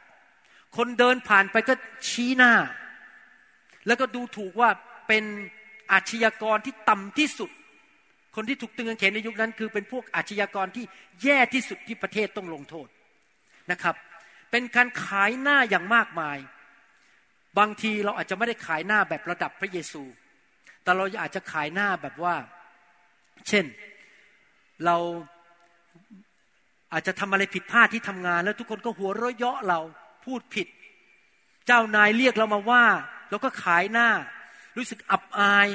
[0.77, 1.73] คนเดินผ่านไปก็
[2.09, 2.53] ชี้หน้า
[3.87, 4.69] แล้วก็ดูถูกว่า
[5.07, 5.23] เป็น
[5.91, 7.51] อาชญากรที่ต่ำที่สุด
[8.35, 10.85] คนที่ถูกตึงกางเขนในยุคนั้น คือเป็นพวกอาชญากรที่
[11.23, 12.87] แย่ที่สุดที่ประเทศต้องลงโทษ
[13.71, 13.95] นะครับ
[14.51, 16.37] เป็นการขายหน้าอย่างมากมาย
[17.59, 20.03] บางทีเราอาจจะไม่ได้ขายหน้าแบบระดับพระเยซู
[20.83, 22.35] แต่เราอาจจะขายหน้าแบบว่า
[23.47, 23.65] เช่น
[24.85, 24.97] เรา
[26.93, 29.79] อาจจะทำอะไรผิดพลาดที่ทำงาน แล้วทุกคนก็หัวเราะเยาะเรา
[30.25, 30.67] พูดผิด
[31.67, 32.83] เจ้านายเรียกเรามาว่า
[33.29, 34.09] เราก็ขายหน้า
[34.77, 35.67] รู้สึกอับอาย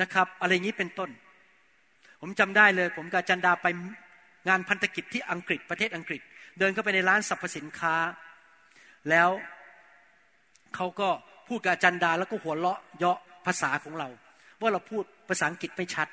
[0.00, 1.10] นะครับ อะไรอย่างนี้เป็นต้น
[2.20, 3.66] ผมจำได้เลย ผมกับจันดาไป
[4.48, 6.20] งานพันธกิจที่อังกฤษประเทศอังกฤษ
[6.58, 7.96] เดินเข้าไปในร้านสรรพสินค้า
[9.10, 9.30] แล้ว
[10.74, 11.08] เขาก็
[11.48, 14.08] พูดกับจันดาแล้วก็หัวเราะเยาะภาษาของเรา
[14.60, 16.08] ว่าเราพูดภาษาอังกฤษไม่ชัด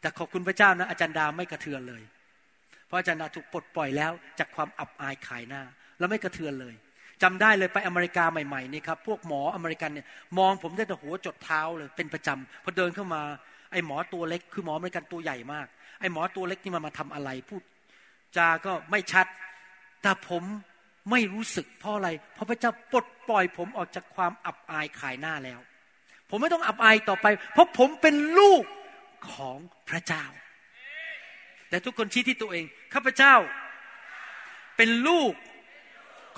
[0.00, 5.62] แต่ขอบคุณพระเจ้านะอาจารย์ดาไม่กระเทือนเลยเราะอาจารย์ดาถูกปลดปล่อยแล้ว จากความอับอายขายหน้า
[5.98, 6.74] แล้วไม่กระเทือนเลย
[7.22, 10.06] จำได้เลยไปอเมริกาใหม่ๆนี่ครับพวกหมออเมริกันเนี่ย
[10.38, 13.22] มองผมได้แต่หัวจดเท้าเลยเป็นประจำพอเดินเข้ามา
[13.72, 15.66] ไอ้หมอตัวเล็กคือหมออเมริกันตัวใหญ่มาก
[16.00, 17.62] ไอ้หมอตัวเล็กนี่มันมาทำอะไรพูด
[18.36, 19.26] จาก็ไม่ชัด
[20.02, 20.42] แต่ผม
[21.10, 25.60] ไม่รู้สึกเพราะอะไร เพราะพระเจ้าปลดปล่อยผมออกจากความอับอายขายหน้าแล้ว
[26.30, 28.64] ผมไม่ต้องอับอายต่อไป เพราะผมเป็นลูก
[29.32, 30.24] ของพระเจ้า
[31.74, 33.34] แต่ทุกคนชี้ที่ตัวเอง ข้าพเจ้า
[34.76, 35.32] เป็นลูก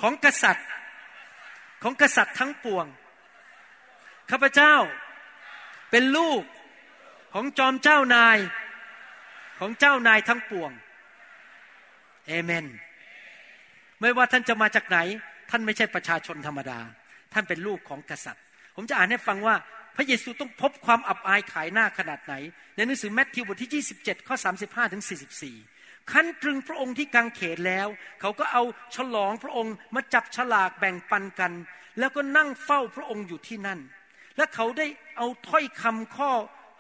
[0.01, 0.69] ของกษัตริย์
[1.83, 2.87] ของกษัตริย์ทั้งปวง
[4.31, 4.75] ข้าพเจ้า
[5.91, 6.43] เป็นลูก
[7.35, 8.39] ของจอมเจ้านาย
[9.59, 10.71] ของเจ้านายทั้งปวง
[12.27, 12.67] เอเมน
[14.01, 14.99] ไม่ว่าท่านจะมาจากไหน
[15.51, 16.79] ท่านไม่ใช่ประชาชนธรรมดา
[17.33, 18.43] ท่านเป็นลูกของกษัตริย์
[18.75, 19.57] ผมจะอ่านให้ฟังว่า
[19.97, 22.35] พระเยซูต้องพบความอับอายขายหน้าขนาดไหน
[22.77, 25.03] ในหนังสือแมทธิวบทที่ 27 ข้อ 35 ถึง
[25.53, 27.89] 44 ขั้นตรึงพระองค์ที่กังเขนแล้ว
[28.21, 28.63] เขาก็เอา
[28.95, 31.53] ฉลองพระองค์มาจับฉลากแบ่งปันกัน
[31.99, 33.81] แล้วก็นั่งเฝ้าพระองค์อยู่ที่นั่น
[34.37, 36.33] และเขาได้เอาถ้อยคำข้อ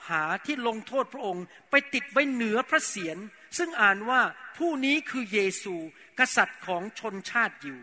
[0.09, 3.19] หาที่ลงโทษพระองค์ ไปติดไว้เหนือพระเศียร
[3.59, 4.21] ซึ่งอ่านว่า
[4.57, 5.75] ผู้นี้คือเยซู
[6.19, 7.79] กษัตริย์ของชนชาติยิว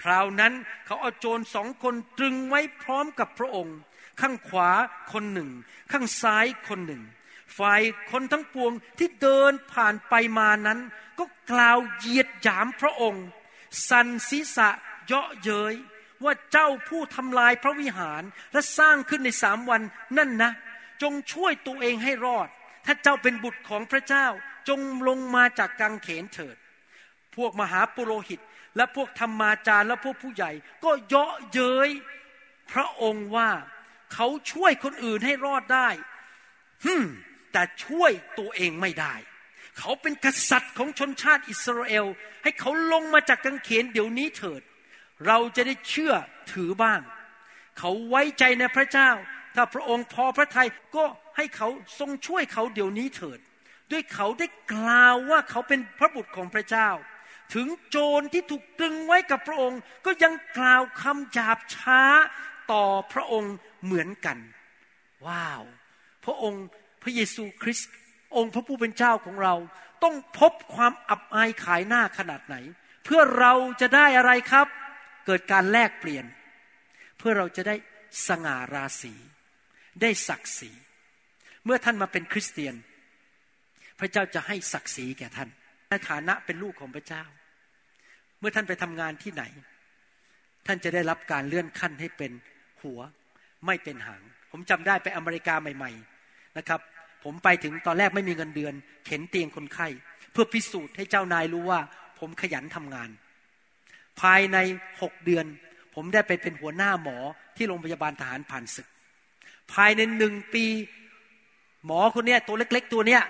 [0.00, 0.52] คราวนั้น
[0.86, 3.76] เขาเอาโจรสองคนตรึงไว้พร้อมกับพระองค์
[4.22, 4.70] ข้างขวา
[5.12, 5.50] คนหนึ่ง
[5.92, 7.02] ข้างซ้ายคนหนึ่ง
[7.58, 10.78] ฝ่ายคนทั้งปวงที่เดินผ่านไปมานั้น
[11.18, 13.26] ก็กล่าวเหยียดหยามพระองค์
[13.88, 14.68] สันศีษะ
[15.06, 15.74] เยาะเย้ย
[16.24, 19.82] ว่าเจ้าผู้ทำลายพระวิหารและสร้างขึ้นในสามวัน
[20.18, 20.50] นั่นนะ
[21.02, 22.48] จงช่วยตัวเองให้รอด
[22.86, 24.26] ถ้าเจ้าเป็นบุตรของพระเจ้า
[24.68, 26.56] จงลงมาจากกังเขนเถิด
[27.36, 28.40] พวกมหาปุโรหิต
[28.76, 30.50] และพวกธรรมาจารย์และพวกผู้ใหญ่
[30.84, 31.90] ก็เยาะเย้ย
[32.72, 33.50] พระองค์ว่า
[34.12, 35.88] เขาช่วยคนอื่นให้รอดได้
[36.84, 37.04] ฮึม
[37.52, 39.14] แต่ช่วยตัวเองไม่ได้
[39.78, 42.06] เขาเป็นกษัตริย์ของชนชาติอิสราเอล
[42.42, 44.62] ให้เขาลงมาจากกังเขนเดี๋ยวนี้เถิด
[45.26, 46.14] เราจะได้เชื่อ
[46.52, 47.00] ถือบ้าง
[47.78, 49.10] เขาไว้ใจในพระเจ้า
[49.54, 51.04] ถ้าพระองค์พอพระทัยก็
[51.36, 53.38] ให้เขาทรงช่วยเขาเดี๋ยวนี้เถิด
[53.90, 56.88] ด้วยเขาได้กล่าวว่าเขาเป็นพระบุตรของพระเจ้า
[57.54, 62.02] ถึงโจรที่ถูกตรึงไว้กับพระองค์ ก็ยังกล่าวคำหยาบช้า
[62.72, 64.38] ต่อพระองค์ เหมือนกัน
[65.26, 65.62] ว้าว
[66.24, 66.64] พระองค์
[67.02, 67.90] พระเยซูคริสต์
[68.36, 69.54] องค์พระผู้เป็นเจ้าของเรา
[70.02, 72.56] ต้องพบความอับอายขายหน้าขนาดไหน
[73.04, 74.66] เพื่อเราจะได้อะไรครับ
[75.26, 76.24] เกิดการแลกเปลี่ยน
[77.18, 77.76] เพื่อเราจะได้
[78.28, 79.14] สง่าราศี
[80.02, 80.70] ได้ศักดิ์ศรี
[81.64, 82.74] เมื่อท่านมาเป็นคริสเตียน
[83.98, 85.48] พระเจ้าจะให้ศักดิ์ศรีแก่ท่าน
[85.88, 87.24] ในฐานะเป็นลูกของพระเจ้า
[88.38, 89.44] เมื่อท่านไปทำงานที่ไหน
[90.66, 92.32] ท่านจะได้รับการเลื่อนขั้นให้เป็น
[92.82, 93.00] หัว
[93.66, 95.90] ไม่เป็นหาง ผมจำได้ไปอเมริกาใหม่
[96.24, 96.80] ๆนะครับ
[97.24, 98.74] ผมไปถึงตอนแรกไม่มีเงินเดือน
[99.06, 99.88] เข็นเตียงคนไข้
[100.32, 101.80] เพื่อพิสูจน์ให้เจ้านายรู้ว่า
[102.18, 103.10] ผมขยันทำงาน
[104.20, 104.56] ภายใน
[105.02, 105.46] หกเดือน
[105.94, 107.18] ผมได้ไปเป็นหัวหน้าหมอ
[107.56, 108.88] ที่โรงพยาบาลทหารผ่านศึก
[109.72, 110.64] ภายในหนึ่งปี
[111.86, 113.22] หมอคนเนี้ยตัวเล็ก ๆ ตัวเนี้ย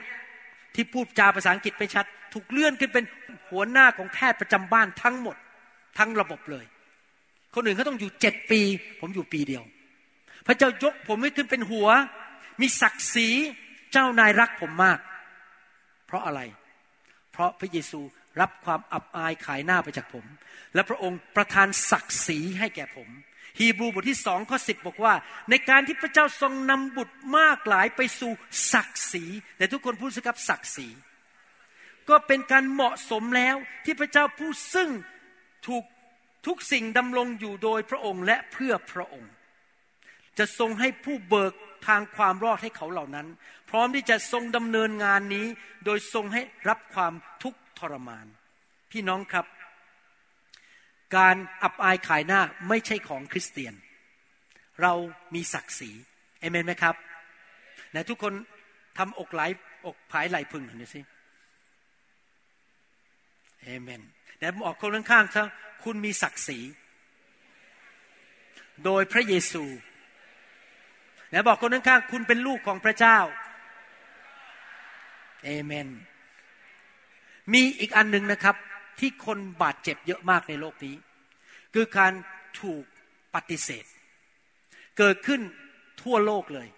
[0.74, 3.04] ที่พูดจาภาษาอังกฤษไปชัด ถูกเลื่อนขึ้นเป็น
[3.50, 5.36] หัวหน้าของแพทย์ประจำบ้านทั้งหมด
[5.98, 6.64] ทั้งระบบเลย
[7.54, 8.60] คนอื่นเขาต้องอยู่เจ็ดปี
[9.00, 9.64] ผมอยู่ปีเดียว
[10.46, 11.88] พระเจ้ายกผมให้ขึ้นเป็นหัว
[12.60, 13.28] มีศักดิ์ศรี
[13.92, 14.98] เจ้านายรักผมมาก
[16.06, 16.40] เพราะอะไร
[17.32, 18.00] เพราะพระเยซู
[18.40, 20.24] รับความอับอายขายหน้าไปจากผม
[20.74, 23.08] และพระองค์ประทานศักดิ์ศรีให้แก่ผม
[23.58, 25.14] ฮีบรูบทที่สองข้อสิบบอกว่า
[25.50, 28.32] ในการที่พระเจ้าทรงนำบุตรมากหลายไปสู่
[28.72, 29.24] ศักดิ์ศรี
[29.56, 30.88] แต่ทุกคนพูดสิครับศักดิ์ศรี
[32.08, 34.90] ก็เป็นการเหมาะสมแล้วที่พระเจ้าผู้ซึ่ง
[35.66, 35.84] ถูก
[36.46, 39.32] ทุกสิ่งดำรงอยู่โดยพระองค์และเพื่อพระองค์
[40.38, 41.54] จะทรงให้ผู้เบิก
[41.86, 43.26] ทางความรอดให้เขาเหล่านั้น
[43.70, 45.46] พร้อมที่จะทรงดำเนินงานนี้
[45.84, 48.26] โดยทรงให้รับความทุกข์ทรมาน
[48.92, 49.46] พี่น้องครับ
[51.16, 53.74] การอับอายขายหน้าไม่ใช่ของคริสเตียน
[54.82, 54.92] เรา
[55.34, 55.90] มีศักดิ์ศรี
[56.40, 56.94] เอเมนไหมครับ
[57.90, 58.32] ไหนทุกคน
[58.98, 59.42] ทำอกไหล
[59.86, 61.00] อกผายไหลพึงหน่อยสิ
[63.62, 64.02] เอเมน
[64.38, 65.44] แต่บอกคนข้างๆซะ
[65.84, 66.58] คุณมีศักดิ์ศรี
[68.84, 69.64] โดยพระเยซู
[71.32, 73.18] แลวบอกคนข้างๆคุณเป็นลูกของพระเจ้า
[75.44, 75.88] เอเมน
[77.52, 78.56] มีอีกอันหนึ่งนะครับ
[78.98, 80.96] ที่คนบาดเจ็บเยอะมากในโลกนี้
[81.74, 82.12] คือการ
[82.60, 82.84] ถูก
[83.34, 83.84] ปฏิเสธ
[84.98, 85.40] เกิดขึ้น
[86.02, 86.68] ทั่วโลกเลย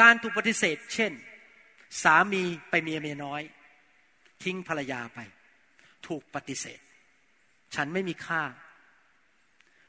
[0.00, 1.12] การถูกปฏิเสธ เช่น
[2.02, 3.42] สามีไปเมียเมียน้อย
[4.42, 5.18] ทิ้งภรรยาไป
[6.06, 6.80] ถูกปฏิเสธ
[7.74, 8.42] ฉันไม่มีค่า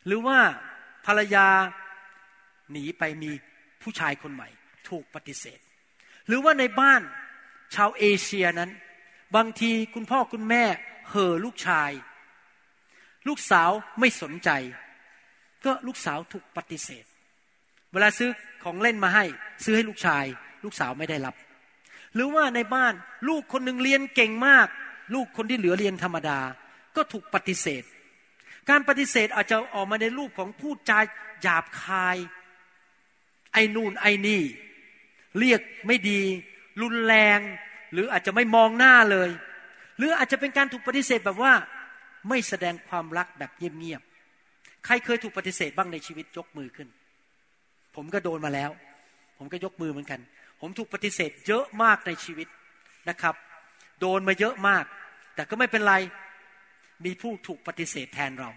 [0.06, 0.40] หรือว่า
[1.06, 1.48] ภรรยา
[2.72, 3.32] หนีไปมี
[3.84, 4.50] ผู้ชายคนใหม่
[4.90, 5.60] ถูกปฏิเสธ
[6.28, 7.02] หรือว่าในบ้าน
[7.76, 8.72] ชาวเอเชียนั้น
[9.36, 10.64] บางทีคุณพ่อคุณแม่
[11.10, 11.92] เห่อลูกชาย
[13.28, 14.50] ลูกสาวไม่สนใจ
[15.66, 17.06] ก็ลูกสาวถูกปฏิเสธ
[17.92, 18.30] เวลาซื้อ
[18.64, 19.26] ของเล่นมาให้
[19.64, 20.26] ซื้อให้ลูกชาย
[20.64, 21.36] ลูกสาวไม่ได้รับ
[22.14, 22.94] หรือว่าในบ้าน
[23.28, 24.68] ลูกคนหนึ่งเรียนเก่งมาก
[25.14, 26.40] ลูกคนที่เหลือเรียนธรรมดา
[26.96, 27.84] ก็ถูกปฏิเสธ
[28.70, 31.00] การปฏิเสธอาจจะออกมาในรูปของพูดจา
[31.42, 32.18] หยาบคาย
[33.54, 34.42] ไอ้นู่นไอ้นี่
[35.40, 36.22] เรียกไม่ดี
[36.82, 37.40] รุนแรง
[37.94, 39.30] หรืออาจจะไม่มองหน้าเลย
[39.98, 41.54] หรืออาจจะเป็นการถูกปฏิเสธแบบว่า
[42.30, 46.88] ไม่แสดงความรักแบบเงียบๆใครเคยถูกปฏิเสธบ้างในชีวิตยกมือขึ้น
[47.96, 48.72] ผมก็โดนมาแล้ว
[49.38, 50.20] ผมก็ยกมือเหมือนกัน
[50.62, 52.48] ผมถูกปฏิเสธเยอะมากในชีวิต
[53.10, 53.36] นะครับ
[54.00, 54.86] โดนมาเยอะมาก
[55.36, 55.96] แต่ก็ไม่เป็นไร
[57.06, 58.50] มีผู้ถูกปฏิเสธแทนเรา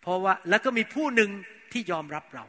[0.00, 1.30] เพราะว่าแล้วก็มีผู้หนึ่ง
[1.72, 2.44] ที่ยอมรับเรา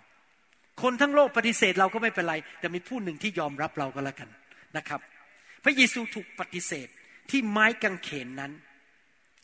[0.82, 4.30] คนทั้งโลกปฏิเสธเราก็ไม่เป็นไร แต่มีผู้หนึ่งที่ยอมรับเราก็แล้วกัน
[4.78, 5.00] นะครับ
[5.64, 6.88] พระเยซูถูกปฏิเสธ
[7.30, 8.52] ที่ไม้กางเขนนั้น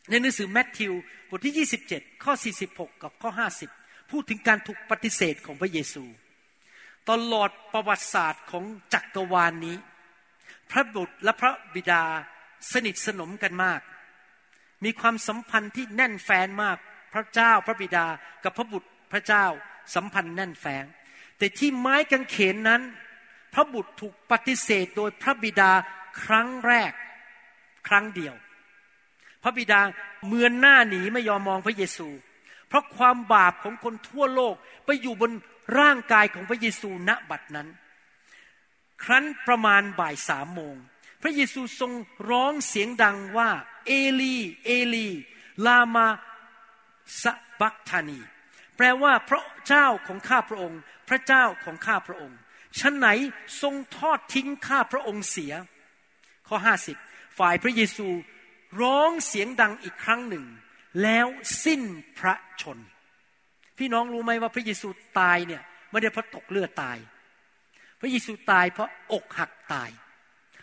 [0.08, 0.92] ในหนังสือแมทธิว
[1.28, 2.32] บทที่ 27 ข้อ
[2.66, 3.30] 46 กับข้อ
[3.70, 6.04] 50 พูดถึงการถูกปฏิเสธของพระเยซู
[7.10, 8.64] ตลอดประวัติศาสตร์ของ
[8.94, 9.76] จักรวาลนนี้
[10.70, 12.04] พระบุตรและพระบิดา
[12.72, 13.80] สนิทสนมกันมาก
[14.84, 16.78] มีความสัมพันธ์ที่แน่นแฟนมาก
[17.14, 18.06] พระเจ้าพระบิดา
[18.44, 19.44] กับพระบุตรพระเจ้า
[19.94, 20.84] สัมพันธ์แน่นแฟ้น
[21.40, 22.82] แต่ที่ไม้กางเขนนั้น
[23.54, 25.72] พระบุตรถูกปฏิเสธโดยพระบิดา
[26.22, 26.92] ครั้งแรก
[27.88, 28.34] ครั้งเดียว
[29.42, 29.80] พระบิดา
[30.28, 32.08] เมือนหน้าหนีไม่ยอมมองพระเยซู
[32.68, 35.32] เพราะความบาปของคนทั่วโลกไปอยู่บน
[35.78, 37.68] ร่างกายของพระเยซูณบัดนั้น
[39.04, 40.74] ครั้นประมาณบ่ายสามโมง
[41.22, 41.92] พระเยซูทรง
[42.30, 43.50] ร้องเสียงดังว่า
[43.86, 45.08] เอลี เอลี
[45.66, 46.06] ลามา
[47.22, 47.24] ส
[47.60, 48.20] บักธานี
[48.82, 52.38] แปลว่าพระเจ้าของข้าพระองค์ พระเจ้าของข้าพระองค์
[52.80, 53.08] ฉันไหน
[53.62, 55.52] ทรงทอดทิ้งข้าพระองค์เสีย
[56.48, 56.96] ข้อห้าสิบ
[57.38, 58.08] ฝ่ายพระเยซู
[58.82, 60.44] ร้องเสียงดังอีกครั้งหนึ่ง
[61.02, 61.26] แล้ว
[61.64, 61.82] สิ้น
[62.18, 62.78] พระชน
[63.78, 64.88] พี่น้องรู้ไหมว่าพระเยซู
[65.18, 66.98] ตายเนี่ยไม่ได้เพราะตกเลือดตาย
[68.00, 69.90] พระเยซูตายเพราะอกหักตาย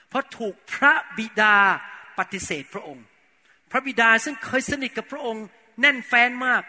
[0.10, 1.58] เพราะถูกพระบิดา
[2.18, 3.06] ปฏิเสธพระองค์
[3.72, 5.46] พระบิดาซึ่งเคยสนิทกับพระองค์
[5.80, 6.62] แน่นแฟ้นมาก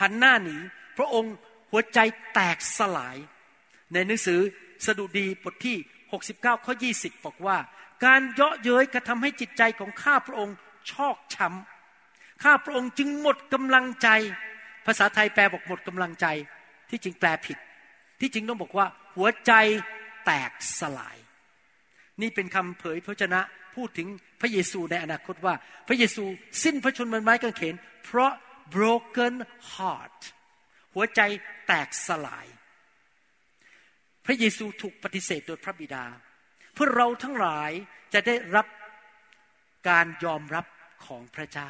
[0.00, 0.56] หันหน้าหนี
[0.96, 1.34] พระองค์
[1.70, 1.98] หัวใจ
[2.34, 3.16] แตกสลาย
[3.92, 4.40] ในหนังสือ
[4.86, 5.76] สดุดีบทที่
[6.20, 7.58] 69 ข้อ 20 บอกว่า
[8.04, 10.56] การเยาะเย้ยกระทำให้จิตใจของข้าพระองค์
[10.90, 14.08] ชอกช้ำข้าพระองค์จึงหมดกำลังใจ
[14.86, 16.26] ภาษาไทยแปลบอกหมดกำลังใจ
[16.90, 17.58] ที่จริงแปลผิด
[18.20, 19.52] ที่จริงต้องบอกว่า หัวใจ
[20.26, 20.50] แตก
[20.80, 21.18] สลาย
[22.20, 23.40] นี่เป็นคำเผยพระชนะ
[23.74, 24.08] พูดถึง
[24.40, 25.54] พระเยซูในอนาคตว่า
[25.88, 26.24] พระเยซู
[26.64, 28.32] สิ้นพระชนม์บนไม้กางเขน เพราะ
[28.74, 29.34] broken
[29.72, 30.20] heart
[30.96, 31.20] หัวใจ
[31.66, 32.46] แตกสลาย
[34.26, 36.04] พระเยซูถูกปฏิเสธโดยพระบิดา
[36.74, 37.70] เพื่อเราทั้งหลาย
[38.14, 38.66] จะได้รับ
[39.88, 40.66] การยอมรับ
[41.06, 41.68] ของพระเจ้า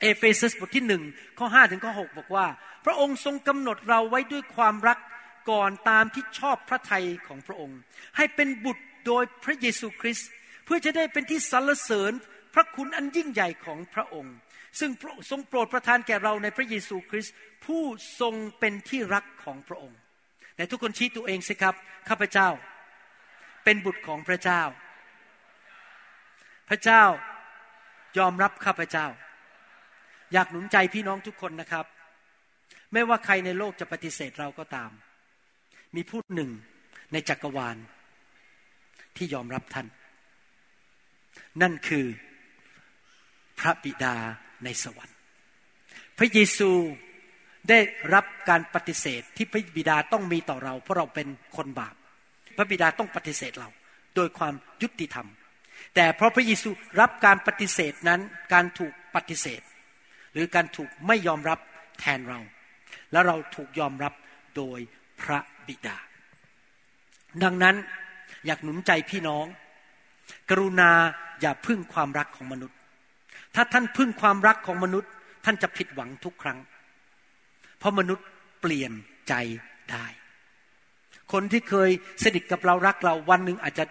[0.00, 1.02] เอเฟซัสบทที่หนึ่ง
[1.38, 2.46] ข้อห้าถึงข้อหกบอกว่า
[2.84, 4.98] พระองค์ทรงกำหนดเราไว้ด้วยความรัก
[5.50, 7.78] ก่อนตามที่ชอบพระทัยของพระองค์
[8.16, 10.28] ให้เป็นบุตรโดยพระเยซูคริสต์
[10.64, 12.12] เพื่อจะได้เป็นที่สรรเสริญ
[12.54, 14.36] พระคุณอันยิ่งใหญ่ของพระองค์
[14.80, 14.90] ซึ่ง
[15.30, 17.34] ทรงโปรดประทานแก่เราในพระเยซูคริสต์
[17.64, 17.82] ผู้
[18.20, 19.98] ทรงเป็นที่รักของพระองค์
[20.54, 21.74] ไหนทุกคนชี้ตัวเองสิครับ
[22.08, 22.48] ข้าพเจ้า
[23.64, 24.62] เป็นบุตรของพระเจ้า
[26.68, 27.02] พระเจ้า
[28.18, 29.06] ยอมรับข้าพเจ้า
[30.32, 31.86] อยากหนุนใจพี่น้องทุกคนนะครับ
[32.92, 34.90] ไม่ว่าใครในโลกจะปฏิเสธเราก็ตาม
[35.96, 36.50] มีผู้หนึ่ง
[37.12, 37.76] ในจักรวาล
[39.16, 39.86] ที่ยอมรับท่าน
[41.62, 42.06] นั่นคือ
[43.60, 44.14] พระบิดา
[44.64, 45.16] ในสวรรค์
[46.18, 46.70] พระเยซู
[47.68, 47.78] ได้
[48.14, 51.94] รับการปฏิเสธที่พระบิดาต้องมีต่อเรา เพราะเราเป็นคนบาป
[52.56, 53.68] พระบิดาต้องปฏิเสธเรา
[54.16, 55.28] โดยความยุติธรรม
[55.94, 58.20] แต่เพราะพระเยซูรับการปฏิเสธนั้น
[58.52, 59.62] การถูกปฏิเสธ
[60.32, 61.58] หรือการถูกไม่ยอมรับ
[62.00, 62.40] แทนเรา
[63.12, 64.12] แล้วเราถูกยอมรับ
[64.56, 64.78] โดย
[65.22, 65.38] พระ
[65.68, 65.96] บิดา
[67.42, 67.76] ดังนั้น
[68.46, 69.46] อยากหนุนใจพี่น้อง
[70.50, 70.90] กรุณา
[71.40, 72.78] อย่าพึ่งความรักของมนุษย์
[73.54, 75.10] ถ้าท่านพึ่งความรักของมนุษย์
[75.44, 76.58] ท่านจะผิดหวังทุกครั้ง
[77.78, 78.26] เพราะมนุษย์
[78.60, 78.92] เปลี่ยน
[79.28, 79.34] ใจ
[79.92, 80.06] ได้
[81.32, 81.90] คนที่เคย
[82.24, 83.84] สนิทกับเรารักเราวันหนึ่งอาจจะ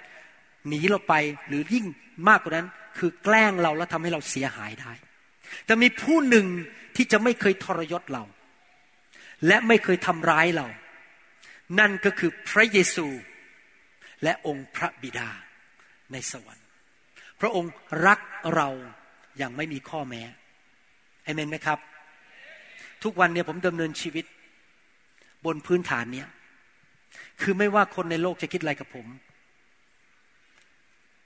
[0.68, 1.14] หนีเราไป
[1.47, 1.86] หรือยิ่ง
[2.30, 4.93] มากกว่านั้น คือแกล้งเราแล้วทำให้เราเสียหายได้
[5.66, 6.47] แต่มีผู้หนึ่ง
[6.95, 8.24] ที่จะไม่เคยทรยศเรา
[9.47, 10.68] และไม่เคยทำร้ายเรา
[11.80, 13.07] นั่นก็คือพระเยซู
[14.24, 15.30] และองค์พระบิดา
[16.11, 16.68] ในสวรรค์
[17.39, 17.72] พระองค์
[18.07, 18.20] รัก
[18.55, 18.70] เรา
[19.38, 20.22] อย่างไม่มีข้อแม้
[21.24, 21.80] เอเมนไหมครับ
[23.04, 24.26] ทุกวันเนี่ยผมดำเนินชีวิต
[25.46, 26.28] บนพื้นฐานเนี้ย
[27.42, 29.08] คือไม่ว่าคนในโลกจะคิดอะไรกับผม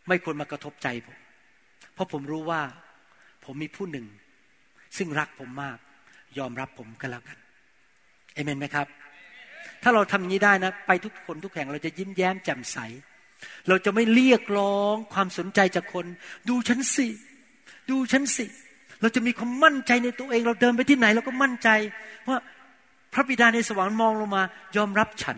[0.08, 1.18] ไม่ควรมากระทบใจผม
[1.94, 2.62] เพราะผมรู้ว่า
[3.46, 4.06] ผมมีผู้หนึ่ง
[4.98, 5.78] ซึ่งรักผมมาก
[6.38, 7.38] ยอมรับผมก็แล้วกัน
[8.34, 8.88] เอเมนไหมครับ
[9.84, 12.78] ถ้าเราทำอย่างนี้ได้นะ ไปทุกคนทุกแห่งเราจะยิ้มแย้มแจ่มใส
[13.68, 16.06] เราจะไม่เรียกร้องความสนใจจากคน
[16.48, 17.08] ดูฉันสิ
[17.90, 18.46] ดูฉันสิ
[19.02, 21.70] เราจะมีความมั่นใจในตัวเอง เราเดินไปที่ไหนเราก็มั่นใจ
[22.28, 22.38] ว่า
[23.14, 24.44] พระบิดาในสวรรค์มองลงมา
[24.78, 25.38] ยอมรับฉัน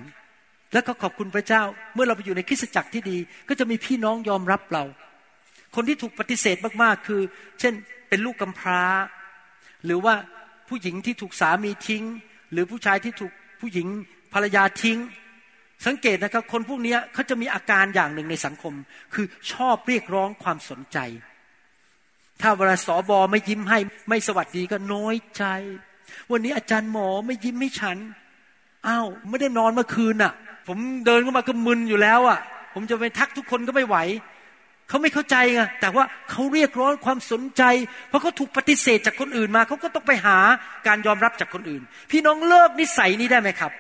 [0.74, 1.62] แล้วก็ขอบคุณพระเจ้า
[1.94, 3.18] เมื่อเราไปอยู่ในคริสตจักรที่ดี
[3.50, 4.84] ก็จะมีพี่น้องยอมรับเรา
[5.76, 7.22] คนที่ถูกปฏิเสธมากๆคือ
[7.60, 7.74] เช่น
[8.10, 8.84] เป็นลูกกำพร้า
[9.86, 10.16] หรือว่า
[10.70, 12.04] ผู้หญิงที่ถูกสามีทิ้ง
[12.52, 13.32] หรือผู้ชายที่ถูก
[13.62, 13.88] ผู้หญิง
[14.34, 15.00] ภรรยาทิ้ง
[15.86, 18.74] สังเกตนะครับ คนพวกนี้เขาจะมีอาการอย่างหนึ่งในสังคม
[19.14, 20.98] คือชอบเรียกร้องความสนใจ
[22.42, 23.80] ถ้าเวลาสอบอไม่ยิ้มให้
[24.10, 25.44] ไม่สวัสดีก็น้อยใจ
[26.32, 27.98] วันนี้อาจารย์หมอไม่ยิ้มให้ฉัน
[28.88, 30.34] อ้าวไม่ได้นอนเมื่อคืนน่ะ
[30.68, 32.40] ผมเดินเข้ามาก็มึนอยู่แล้วอะ
[32.74, 33.98] ผมจะไปทักทุกคนก็ไม่ไหว
[34.90, 37.64] เขาไม่เข้าใจไงแต่ว่าเขาเรียกร้องความสนใจ
[38.10, 40.38] เพราะเขาถูกปฏิเสธจากคนอื่นมาเขาก็ต้องไปหา
[40.88, 41.82] การยอมรับจากคนอื่น
[42.12, 43.72] พี่น้องเลิกนิสัยนี้ได้ไหมครับ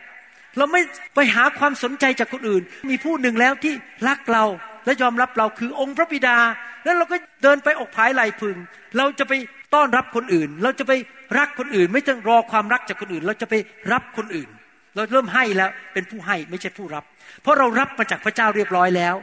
[0.57, 0.81] เราไม่
[1.15, 3.73] ไปหาความสนใจจากคนอื่น มีผู้หนึ่งแล้วที่
[4.07, 4.45] รักเรา
[4.85, 6.37] และยอมรับเราคือองค์พระบิดา
[6.83, 8.57] แล้วเราก็เดินไปอกผายไหลพึง
[8.97, 9.33] เราจะไป
[9.73, 10.93] ต้อนรับคนอื่น เราจะไป
[11.37, 13.55] รักคนอื่น ไม่ต้องรอความรักจากคนอื่น เราจะไป
[13.91, 14.49] รับคนอื่น
[14.95, 17.03] เราเริ่มให้แล้วเป็นผู้ให้ไม่ใช่ผู้รับ
[17.41, 19.15] เพราะเรารับมาจากพระเจ้าเรียบร้อยแล้ว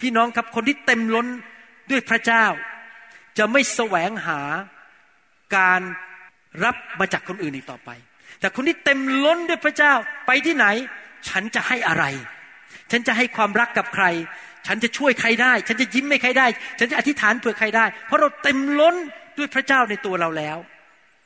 [0.00, 1.26] พี่น้องครับคนที่เต็มล้น
[1.90, 2.44] ด้วยพระเจ้า
[3.38, 4.40] จะไม่แสวงหา
[5.56, 5.80] การ
[6.64, 7.90] รับมาจากคนอื่นอีกต่อไป
[8.40, 9.92] แต่คนที่เต็มล้นด้วยพระเจ้า
[10.26, 10.66] ไปที่ไหน
[11.28, 12.04] ฉันจะให้อะไร
[12.90, 14.04] ฉันจะให้ความรักกับใคร
[14.66, 16.46] ฉันจะช่วยใครได้ ฉันจะยิ้มให้ใครได้
[16.78, 18.96] ฉันจะอธิษฐานเผื่อใครได้ เพราะเราเต็มล้น
[19.38, 20.58] ด้วยพระเจ้าในตัวเราแล้ว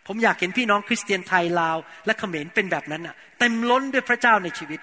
[0.06, 1.76] ผมอยากเห็นพี่น้องคริสเตียนไทยลาว
[2.06, 4.80] และเขมรเป็นแบบนั้นอะ เต็มล้นด้วยพระเจ้าในชีวิต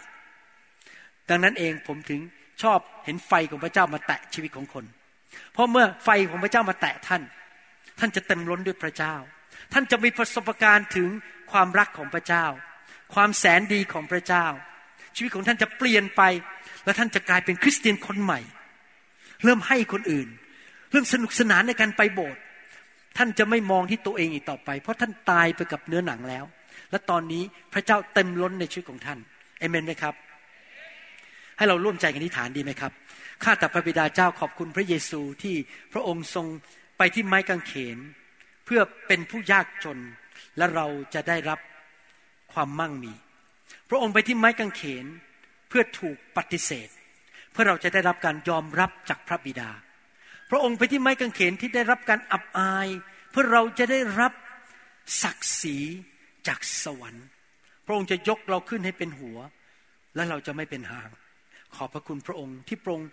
[1.30, 2.20] ดังนั้นเองผมถึง
[2.64, 4.86] ชอบเห็นไฟของพระเจ้ามาแตะชีวิตของคน
[5.54, 7.22] เพราะเมื่อไฟของพระเจ้ามาแตะท่าน
[8.00, 9.16] ท่านจะเต็มล้นด้วยพระเจ้า
[9.74, 11.10] ท่านจะมีประสบการณ์ถึง
[11.52, 12.46] ความรักของพระเจ้า
[13.14, 14.46] ความแสนดีของพระเจ้า
[15.16, 16.22] ชีวิตของท่านจะเปลี่ยนไป
[16.90, 18.40] และท่านจะกลายเป็นคริสเตียนคนใหม่
[19.44, 20.28] เริ่มให้คนอื่น
[20.92, 22.42] เริ่มสนุกสนานในการไปโบสถ์
[23.18, 26.46] ท่านจะไม่มองที่ตัวเองอีกต่อไป เพราะท่านตายไปกับเนื้อหนังแล้ว
[26.92, 29.20] และตอนนี้พระเจ้าเต็มล้นในชีวิตของท่าน
[29.60, 30.14] เอเมนไหมครับ
[31.58, 32.92] ให้เราร่วมใจกันอธิษฐานดีไหมครับ
[33.44, 35.56] ข้าแต่พระบิดาเจ้าขอบคุณพระเยซูที่
[35.94, 36.46] พระองค์ทรง
[36.98, 37.98] ไปที่ไม้กางเขน
[38.66, 40.00] เพื่อเป็นผู้ยากจน
[40.58, 41.60] และเราจะได้รับ
[42.54, 43.14] ความมั่งมี
[43.90, 45.06] พระองค์ไปที่ไม้กางเขน
[45.70, 46.90] เพื่อถูกปฏิเสธ
[47.52, 49.70] เพื่อเราจะได้รับการยอมรับจากพระบิดา
[50.50, 52.88] พระองค์ไปที่ไม้กางเขนที่ได้รับการอับอาย
[53.32, 54.34] เพื่อเราจะได้รับ
[55.24, 55.78] ศักดิ์ศรี
[56.48, 57.28] จากสวรรค์
[57.86, 59.38] พระองค์จะยกเราขึ้นให้เป็นหัว
[60.16, 61.10] และเราจะไม่เป็นหาง
[61.76, 63.10] ขอบพระคุณพระองค์ที่พระองค์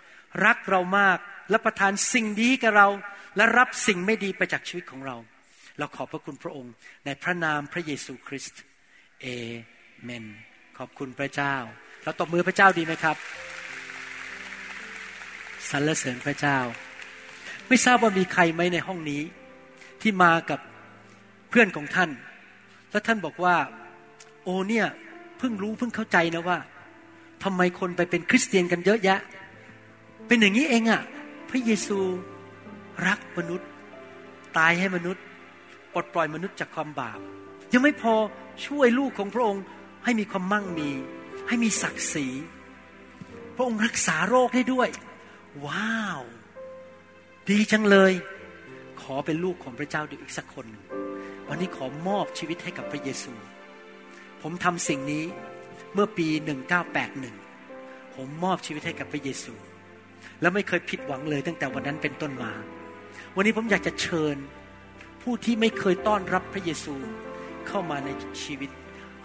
[0.47, 1.19] รักเรามาก
[1.51, 2.89] และประทานสิ่งดีกับเรา
[3.37, 5.17] และรับสิ่งไม่ดีไปจากชีวิตของเรา
[5.79, 6.73] เราขอบพระคุณพระองค์
[7.05, 8.61] ในพระนามพระเยซูคริสต์
[9.21, 9.27] เอ
[10.03, 10.25] เมน
[10.79, 11.57] ขอบคุณพระเจ้า
[12.07, 13.17] เราตบมือพระเจ้าดีไหมครับ
[15.71, 16.59] สรรเสริญพระเจ้า
[17.69, 19.23] ไม่ทราบว่ามีใครไหมในห้องนี้
[20.03, 20.61] ที่มากับ
[21.49, 22.11] เพื่อนของท่าน
[22.91, 23.57] แล้วท่านบอกว่า
[24.43, 24.87] โอ้เนี่ย
[25.39, 26.59] เพิ่งรู้เพิ่งเข้าใจนะว่า
[27.45, 29.19] ทำไมคนไปเป็นคริสเตียนกันเยอะแยะ
[30.27, 31.03] เป็นอย่างนี้เองอะ่ะ
[31.51, 31.99] พระเยซู
[33.07, 33.69] รักมนุษย์
[34.57, 35.23] ตายให้มนุษย์
[35.93, 37.19] ปลดปล่อยมนุษย์จากความบาป
[37.73, 38.15] ยังไม่พอ
[38.67, 39.63] ช่วยลูกของพระองค์
[40.05, 40.91] ให้มีความมั่งมี
[41.49, 42.27] ให้มีศักดิ์ศรี
[43.57, 44.89] พระองค์รักษาโรคได้ด้วย
[45.67, 46.21] ว้าว
[47.49, 48.13] ดีจังเลย
[49.03, 50.85] ขอเป็นลูกของพระเจ้าดูอีกสักคนหนึ่ง
[51.49, 53.33] วันนี้ขอมอบชีวิตให้กับพระเยซู
[54.43, 55.25] ผมทำสิ่งนี้
[55.95, 56.29] เมื่อปี
[57.21, 59.55] 1981 ผมมอบชีวิตให้กับพระเยซู
[60.41, 62.53] แล้วไม่เคยผิดหวังเลยตั้งแต่วันนั้นเป็นต้นมา
[63.37, 64.37] วันนี้ผมอยากจะเชิญ
[65.23, 66.95] ผู้ที่ไม่เคยต้อนรับพระเยซู
[67.69, 68.11] เข้ามาใน
[68.43, 68.71] ชีวิต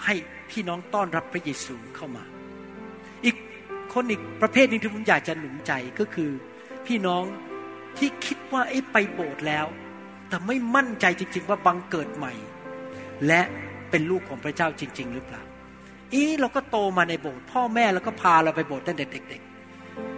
[0.06, 0.14] ให้
[0.50, 2.24] พี่น้องต้อนรับพระเยซูเข้ามา
[3.26, 3.36] อีก
[3.94, 6.30] คนอีกประเภทหนึ่งที่ผมอยากจะหนุนใจก็คือ
[6.86, 7.24] พี่น้อง
[7.98, 9.66] ที่คิดว่าไอ้ไปโบสถ์แล้ว
[10.30, 12.34] แต่ไม่มั่นใจจริง ๆ ว่าบังเกิดใหม่
[13.28, 13.42] และ
[13.90, 15.42] เป็นลูกของพระเจ้าจริง ๆ หรือเปล่า
[16.14, 19.42] อีเราก็โตมาในโบสถ์พ่อแม่เราก็พาเราไปโบสถ์ตั้งแต่เด็ก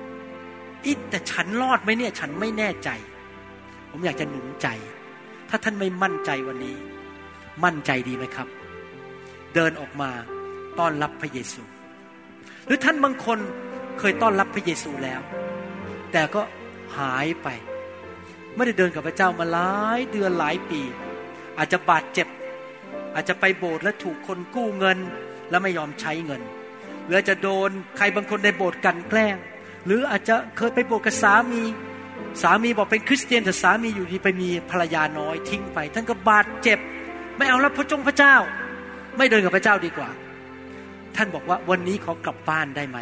[0.04, 2.90] ๆอีแต่ฉันรอดไหมเนี่ยฉันไม่แน่ใจ
[3.90, 4.68] ผมอยากจะหนุนใจ
[5.50, 6.76] ถ้าท่านไม่มั่นใจวันนี้
[7.64, 8.48] มั่นใจดีไหมครับ
[9.56, 10.12] เดินออกมา
[10.80, 11.62] ต้อนรับพระเยซู
[12.66, 13.40] หรือท่านบางคน
[14.00, 15.22] เคยต้อนรับพระเยซูแล้ว
[16.12, 16.42] แต่ก็
[16.98, 17.48] หายไป
[18.56, 20.82] ไม่ได้เดินกับพระเจ้ามาหลายเดือนหลายปี
[21.58, 22.28] อาจจะบาดเจ็บ
[23.16, 24.98] อาจจะไปโบสถ์แล้วถูกคนกู้เงิน
[25.50, 26.42] แล้วไม่ยอมใช้เงิน
[27.08, 29.36] หรือจะโดนใครบางคนในโบสถ์กันแกล้ง
[29.86, 31.64] หรืออาจจะเคยไปโบสถ์กับสามี
[32.42, 36.80] สามีบอกเป็นคริสเตียนแต่สามีอยู่ดีไปมีภรรยาน้อยทิ้งไป ท่านก็บาดเจ็บ
[37.38, 38.36] ไม่เอาแล้วพระจงพระเจ้า
[39.18, 40.10] ไม่เดินกับพระเจ้าดีกว่า
[41.16, 42.98] ท่านบอกว่าวันนี้ขอกลับบ้านได้ไหม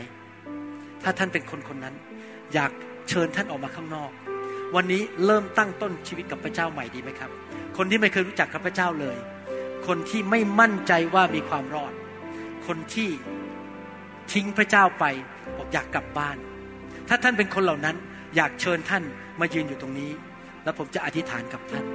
[1.04, 1.96] ถ้าท่านเป็นคนคนนั้น
[2.54, 2.72] อยาก
[3.10, 4.12] เชิญท่านออกมาข้างนอก
[4.76, 7.30] วันนี้เริ่มตั้งต้นชีวิตกับพระเจ้าใหม่ดีไหมครับ
[7.78, 9.18] คนที่ไม่เคยรู้จักกับพระเจ้าเลย
[9.88, 11.94] คนที่ไม่มั่นใจว่ามีความรอด
[12.68, 13.10] คนที่
[14.34, 15.06] ทิ้งพระเจ้าไป
[15.58, 16.38] บอกอยากกลับบ้าน
[17.08, 17.96] ถ้าท่านเป็นคนเหล่านั้น
[18.36, 19.04] อยากเชิญท่าน
[19.40, 20.12] มายืนอยู่ตรงนี้
[20.64, 21.86] แล้วผมจะอธิษฐานกับท่าน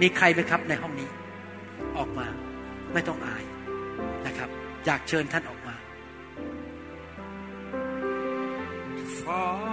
[0.00, 1.08] มีใครไหมครับในห้องนี้
[1.96, 2.26] ออกมา
[2.92, 3.44] ไม่ต้องอาย
[4.86, 5.74] อยากเชิญท่านออกมา
[8.98, 9.64] Jesus.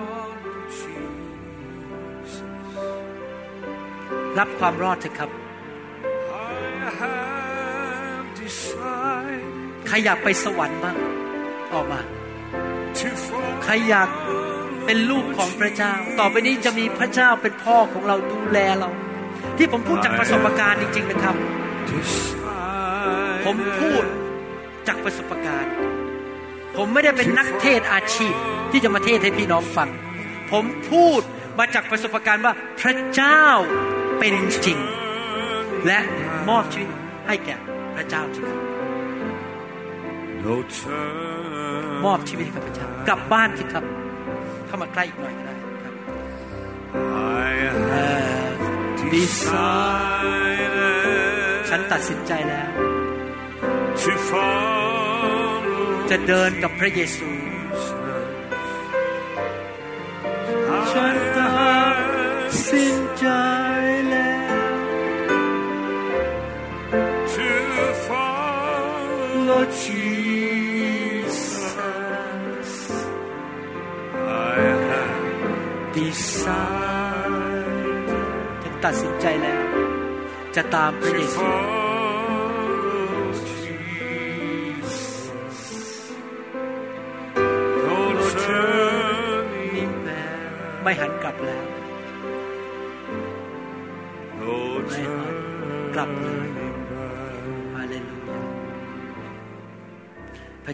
[4.39, 5.29] รับความรอดเถอะครับ
[9.87, 10.95] ใครอยากไปสวรรค์บ้าง
[11.73, 11.99] ออกมา
[13.63, 14.09] ใครอยาก
[14.85, 18.89] เป็นลูกของพระเจ้า ต่อไปนี้จะมีพระเจ้าเป็นพ่อของเราดูแลเรา
[19.57, 21.35] ที่ผมพูดจากประสบการณ์จริง ๆ นะครับ
[23.45, 24.03] ผมพูด
[24.87, 25.73] จากประสบการณ์
[26.75, 28.33] ผมไม่ได้เป็นนักเทศอาชีพ
[28.71, 29.89] ที่จะมาเทศให้พี่น้องฟัง
[30.51, 31.21] ผมพูด
[31.59, 33.45] มาจากประสบการณ์ว่าพระเจ้า
[34.19, 34.79] เป็นจริง
[35.87, 35.99] และ
[36.49, 36.89] มอบชีวิต
[37.27, 37.55] ให้แก่
[37.95, 38.45] พระเจ้าจริง
[40.43, 43.83] no turn มอบชีวิตให้กับพระเจ้ากลับบ้านสิครับ
[44.67, 45.93] เข้ามาใกล้อีกหน่อยก็ได้ครับ
[47.47, 47.53] I
[47.91, 48.07] เอ่
[48.47, 48.51] อ
[49.01, 49.47] have ดีไซ
[50.63, 50.71] decided
[51.69, 52.90] ฉันตัดสินใจแล้ว to follow
[56.09, 57.29] จะเดินกับพระเยซู
[60.91, 61.51] ฉันตั
[62.49, 63.25] ดสินใจ
[64.09, 64.53] แล้ว
[67.33, 67.49] to
[68.07, 71.37] follow Lord Jesus
[74.49, 75.19] I have
[75.97, 76.89] decide
[78.61, 79.63] ฉันตัดสินใจแล้ว
[80.55, 81.80] จะตามพระเย to ซู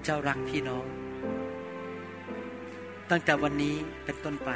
[0.10, 0.86] เจ้ารักพี่น้อง
[3.12, 4.50] ตั้งแต่วันนี้เป็นต้นไป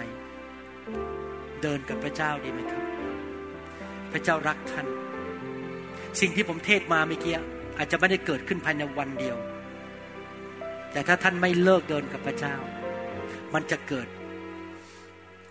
[1.61, 2.83] เดินกับพระเจ้าดีไหมครับ
[4.11, 4.87] พระเจ้ารักท่าน
[6.21, 7.33] สิ่งที่ผมเทศมาเมื่อกี้
[7.77, 9.37] อาจจะไม่ได้เกิดขึ้นภายในวันเดียว
[10.91, 12.55] แต่ถ้าท่านไม่เลิกเดินกับพระเจ้า
[13.53, 14.07] มันจะเกิด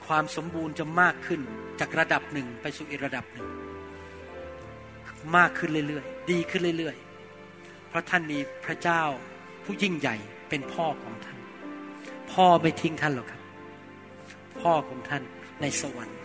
[0.07, 1.41] ความสมบูรณ์จะมากขึ้น
[1.81, 3.49] จากระดับหนึ่งไปสู่อีกระดับหนึ่ง
[5.37, 9.03] มากขึ้นเรื่อยๆ ดีขึ้นเรื่อยๆ เพราะท่านมีพระเจ้า
[9.65, 10.17] ผู้ยิ่งใหญ่
[10.49, 11.39] เป็นพ่อของท่าน
[12.33, 13.43] พ่อไม่ทิ้งท่านหรอกครับ
[14.61, 15.23] พ่อของท่าน
[15.61, 16.19] ในสวรรค์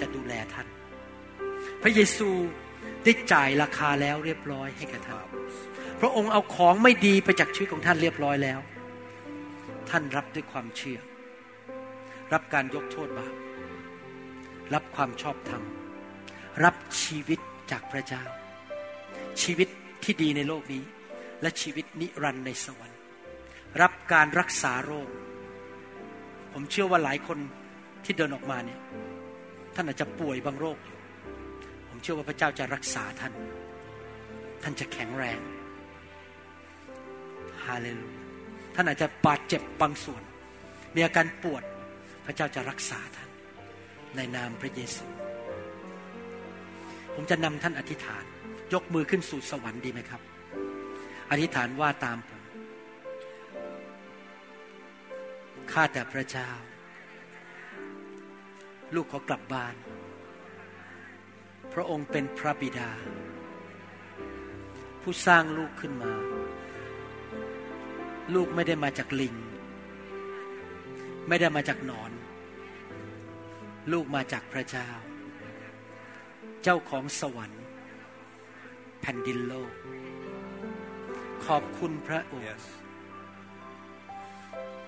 [0.00, 0.66] จะดูแลท่าน
[1.82, 2.28] พระเยซู
[3.04, 5.26] ได้จ่ายราคาแล้วเรียบร้อยให้กับท่าน
[6.00, 8.60] พระองค์เอาของไม่ดีไปจากชีวิตของท่านเรียบร้อยแล้ว
[9.90, 11.00] ท่านรับด้วยความเชื่อ
[12.32, 13.34] รับการยกโทษบาป
[14.74, 15.62] รับความชอบธรรม
[16.64, 18.24] รับชีวิตจากพระเจ้า
[19.42, 19.68] ชีวิต
[20.04, 20.82] ที่ดีในโลกนี้
[21.42, 22.98] และชีวิตนิรันดร์ในสวรรค์
[23.82, 25.08] รับการรักษาโรค
[26.52, 27.38] ผมเชื่อว่าหลายคน
[28.04, 28.80] ที่เดินออกมาเนี่ย
[29.74, 30.98] ท่านอาจจะป่วยบางโรคอยู่
[31.88, 33.32] ผมเชื่อว่าพระเจ้าจะรักษาท่าน
[34.62, 35.40] ท่านจะแข็งแรง
[37.64, 38.20] ฮาเลลูยา
[38.74, 40.22] ท่านอาจจะบาดเจ็บบางส่วน
[40.94, 41.62] มีอาการปวด
[42.26, 43.28] พระเจ้าจะรักษาท่าน
[44.16, 45.06] ในนามพระเยซู
[47.14, 48.24] ผมจะนำท่านอธิษฐาน
[48.72, 50.20] ยกมือขึ้นสู่สวรรค์ดีไหมครับ
[51.30, 52.42] อธิษฐานว่าตามผม
[55.72, 56.50] ข้าแต่พระเจ้า
[58.94, 59.74] ลูกขอกลับบ้าน
[61.72, 62.90] พระองค์เป็นพระบิดา
[65.02, 66.12] ผู้สร้างลูกขึ้นมา
[68.34, 69.34] ลูกไม่ได้มาจากลิง
[71.28, 72.12] ไม่ได้มาจากหนอน
[73.92, 74.88] ลูกมาจากพระเจ้า
[76.62, 77.62] เจ้าของสวรรค์
[79.00, 79.72] แผ่นดินโลก
[81.46, 82.64] ขอบคุณพระองค์ Yes.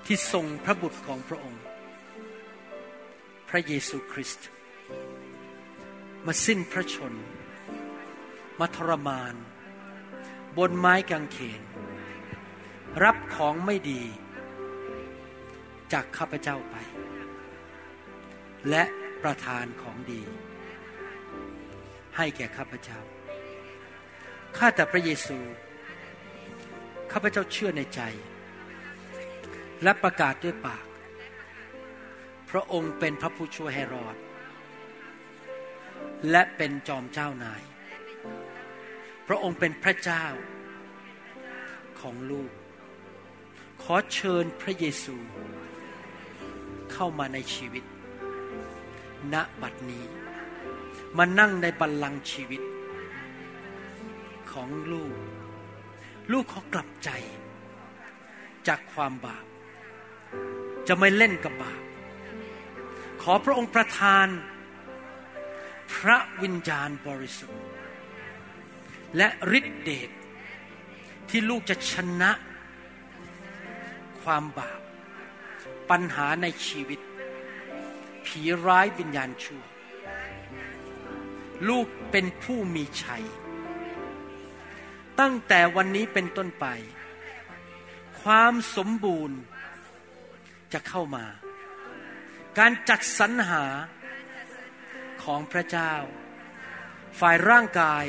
[0.07, 1.63] ที่ทรงพระบุตรของพระองค์
[3.49, 4.49] พระเยซูคริสต์
[6.27, 7.13] มาสิ้นพระชน
[8.61, 9.35] มาทรมาน
[10.59, 11.63] บนไม้กางเขน
[13.05, 14.03] รับของไม่ดี
[15.93, 16.77] จากข้าพเจ้าไป
[18.71, 18.85] และ
[19.23, 20.23] ประทานของดี
[22.17, 23.01] ให้แก่ข้าพเจ้า
[24.59, 25.39] ข้าแต่พระเยซู
[27.13, 28.01] ข้าพเจ้าเชื่อในใจ
[29.83, 30.85] และประกาศด้วยปาก
[32.51, 34.17] พระองค์เป็นพระผู้ช่วยให้รอด
[36.31, 37.63] และเป็นจอมเจ้านาย
[39.29, 40.25] พระองค์เป็นพระเจ้า
[42.01, 42.51] ของลูก
[43.83, 45.17] ขอเชิญพระเยซู
[46.93, 47.85] เข้ามาในชีวิต
[49.33, 50.05] ณบัดนี้
[51.19, 52.63] มานั่งในบัลลังก์ชีวิต
[54.53, 55.15] ของลูก
[56.33, 57.11] ลูกขอกลับใจ
[58.69, 59.47] จากความบาป
[60.89, 61.83] จะไม่เล่นกับบาป
[63.23, 64.27] ขอพระองค์ประทาน
[65.95, 67.63] พระวิญญาณบริสุทธิ์
[69.17, 70.11] และฤทธิเดช
[71.29, 72.31] ที่ลูกจะชนะ
[74.23, 74.81] ความบาป
[75.91, 77.01] ปัญหาในชีวิต
[78.27, 79.63] ผีร้ายวิญญาณชั่ว
[81.69, 83.25] ลูกเป็นผู้มีชัย
[85.23, 86.67] ตั้งแต่วันนี้เป็นต้นไป
[88.23, 89.39] ความสมบูรณ์
[90.73, 91.25] จะเข้ามา
[92.59, 93.65] การจัดสรรหา
[95.23, 95.95] ของพระเจ้า
[97.21, 98.05] ฝ่ายร่างกาย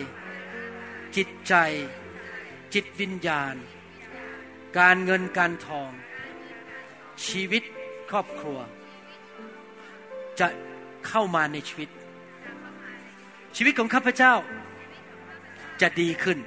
[1.16, 1.54] จิตใจ
[2.74, 3.56] จิตวิญญาณ
[4.80, 5.92] การเงินการทอง
[7.28, 7.64] ชีวิต
[8.10, 8.60] ครอบครัว
[10.40, 10.48] จะ
[11.08, 11.90] เข้ามาในชีวิต
[13.56, 14.34] ชีวิตของข้าพเจ้า
[15.82, 16.40] จะดีขึ้น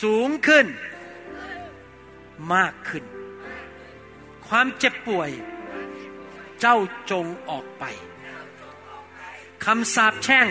[0.00, 0.66] สูงขึ้น
[2.54, 3.04] มากขึ้น
[4.48, 5.30] ความเจ็บป่วย
[6.60, 6.76] เจ้า
[7.10, 7.84] จงออกไป
[9.64, 10.48] คำสาปแช่ง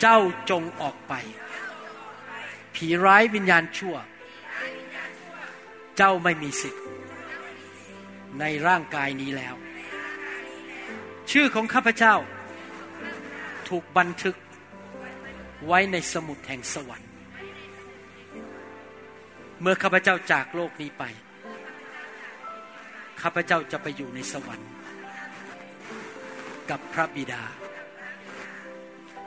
[0.00, 0.18] เจ้า
[0.50, 1.14] จงออกไป
[2.74, 3.96] ผีร้ายวิญญาณชั่ว
[5.96, 6.84] เจ้าไม่มีสิทธิ์
[8.40, 9.54] ในร่างกายนี้แล้ว
[11.30, 12.14] ชื่อของข้าพเจ้า
[13.68, 14.36] ถูกบันทึก
[15.66, 17.09] ไว้ในสมุดแห่งสวรรค์
[19.60, 21.04] เมื่อข้าพเจ้าจากโลกนี้ไป
[23.22, 24.72] ข้าพเจ้าจะไปอยู่ในสวรรค์
[26.70, 27.42] กับพระบิดา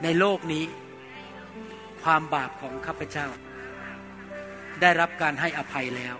[0.03, 0.65] ในโลกนี้
[2.03, 3.27] ความบาปของข้าพเจ้า
[4.81, 6.15] ได้รับการให้อภัยแล้ว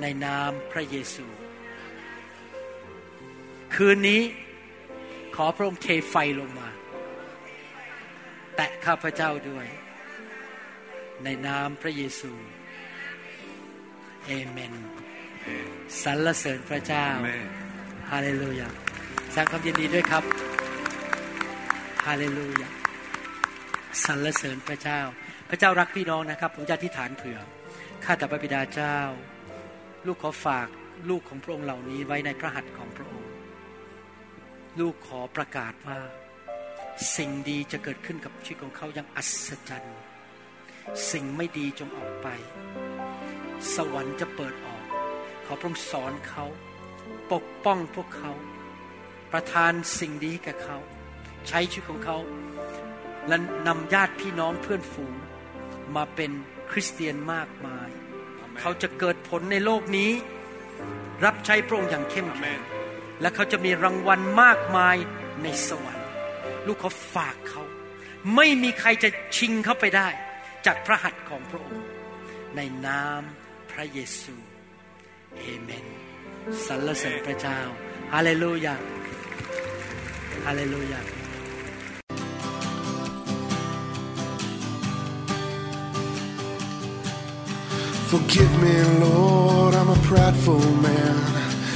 [0.00, 1.26] ในนามพระเยซู
[3.74, 4.22] คืนนี้
[5.36, 6.68] ขอพระองค์เทไฟลงมา
[8.56, 9.66] แตะข้าพเจ้าด้วย
[11.24, 12.32] ในนามพระเยซู
[14.26, 14.74] เอเมน
[16.02, 17.46] สรรเสริญพระเจ้า Amen.
[18.10, 18.68] ฮาเลลูยา
[19.30, 20.24] แสดงความยินดีด้วยครับ
[22.06, 22.68] ฮาเลลูยา
[24.04, 25.00] สรรเสริญพระเจ้า
[25.48, 27.38] พระเจ้ารักพี่น้องนะครับ ผมจะอธิษฐานเผื่อ
[28.04, 28.98] ข้าแต่พระบิดาเจ้า
[30.06, 30.68] ลูกขอฝาก
[31.10, 33.30] ลูกของพระองค์เหล่านี้ไว้ในพระหัตถ์ของพระองค์
[34.80, 35.98] ลูกขอประกาศว่า
[37.16, 39.96] สิ่งดีจะเกิดขึ้นกับชีวิตของเขาอย่างอัศจรรย์
[41.10, 42.28] สิ่งไม่ดีจงออกไป
[43.74, 44.84] สวรรค์จะเปิดออก
[45.44, 46.44] ขอพระองค์สอนเขา
[47.32, 48.32] ปกป้องพวกเขา
[49.32, 50.78] ประทานสิ่งดีให้แก่เขา
[51.48, 52.18] ใช้ชีวิตของเขา
[53.28, 55.14] และนำญาติพี่น้องเพื่อนฝูง
[55.96, 56.30] มาเป็น
[56.70, 57.88] คริสเตียนมากมาย
[58.60, 60.10] เขาจะเกิดผลในโลกนี้
[61.24, 62.82] รับใช้พระองค์อย่างเข้มแข็ง Amen.
[63.20, 64.96] และเขาจะมีรางวัลมากมาย
[65.42, 66.06] ในสวรรค์
[66.66, 67.62] ลูกขอฝากเขา
[68.36, 70.08] ไม่มีใครจะชิงเขาไปได้
[70.66, 71.88] จากพระหัตถ์ของพระองค์
[72.56, 73.22] ในนาม
[73.70, 74.36] พระเยซู
[75.38, 75.86] เอเมน
[76.66, 77.60] สรรเสริญพระเจ้า
[78.12, 78.74] ฮาเลลูยา
[80.46, 81.00] ฮาเลลูยา
[88.10, 91.41] Forgive me, Lord, I'm a prideful man.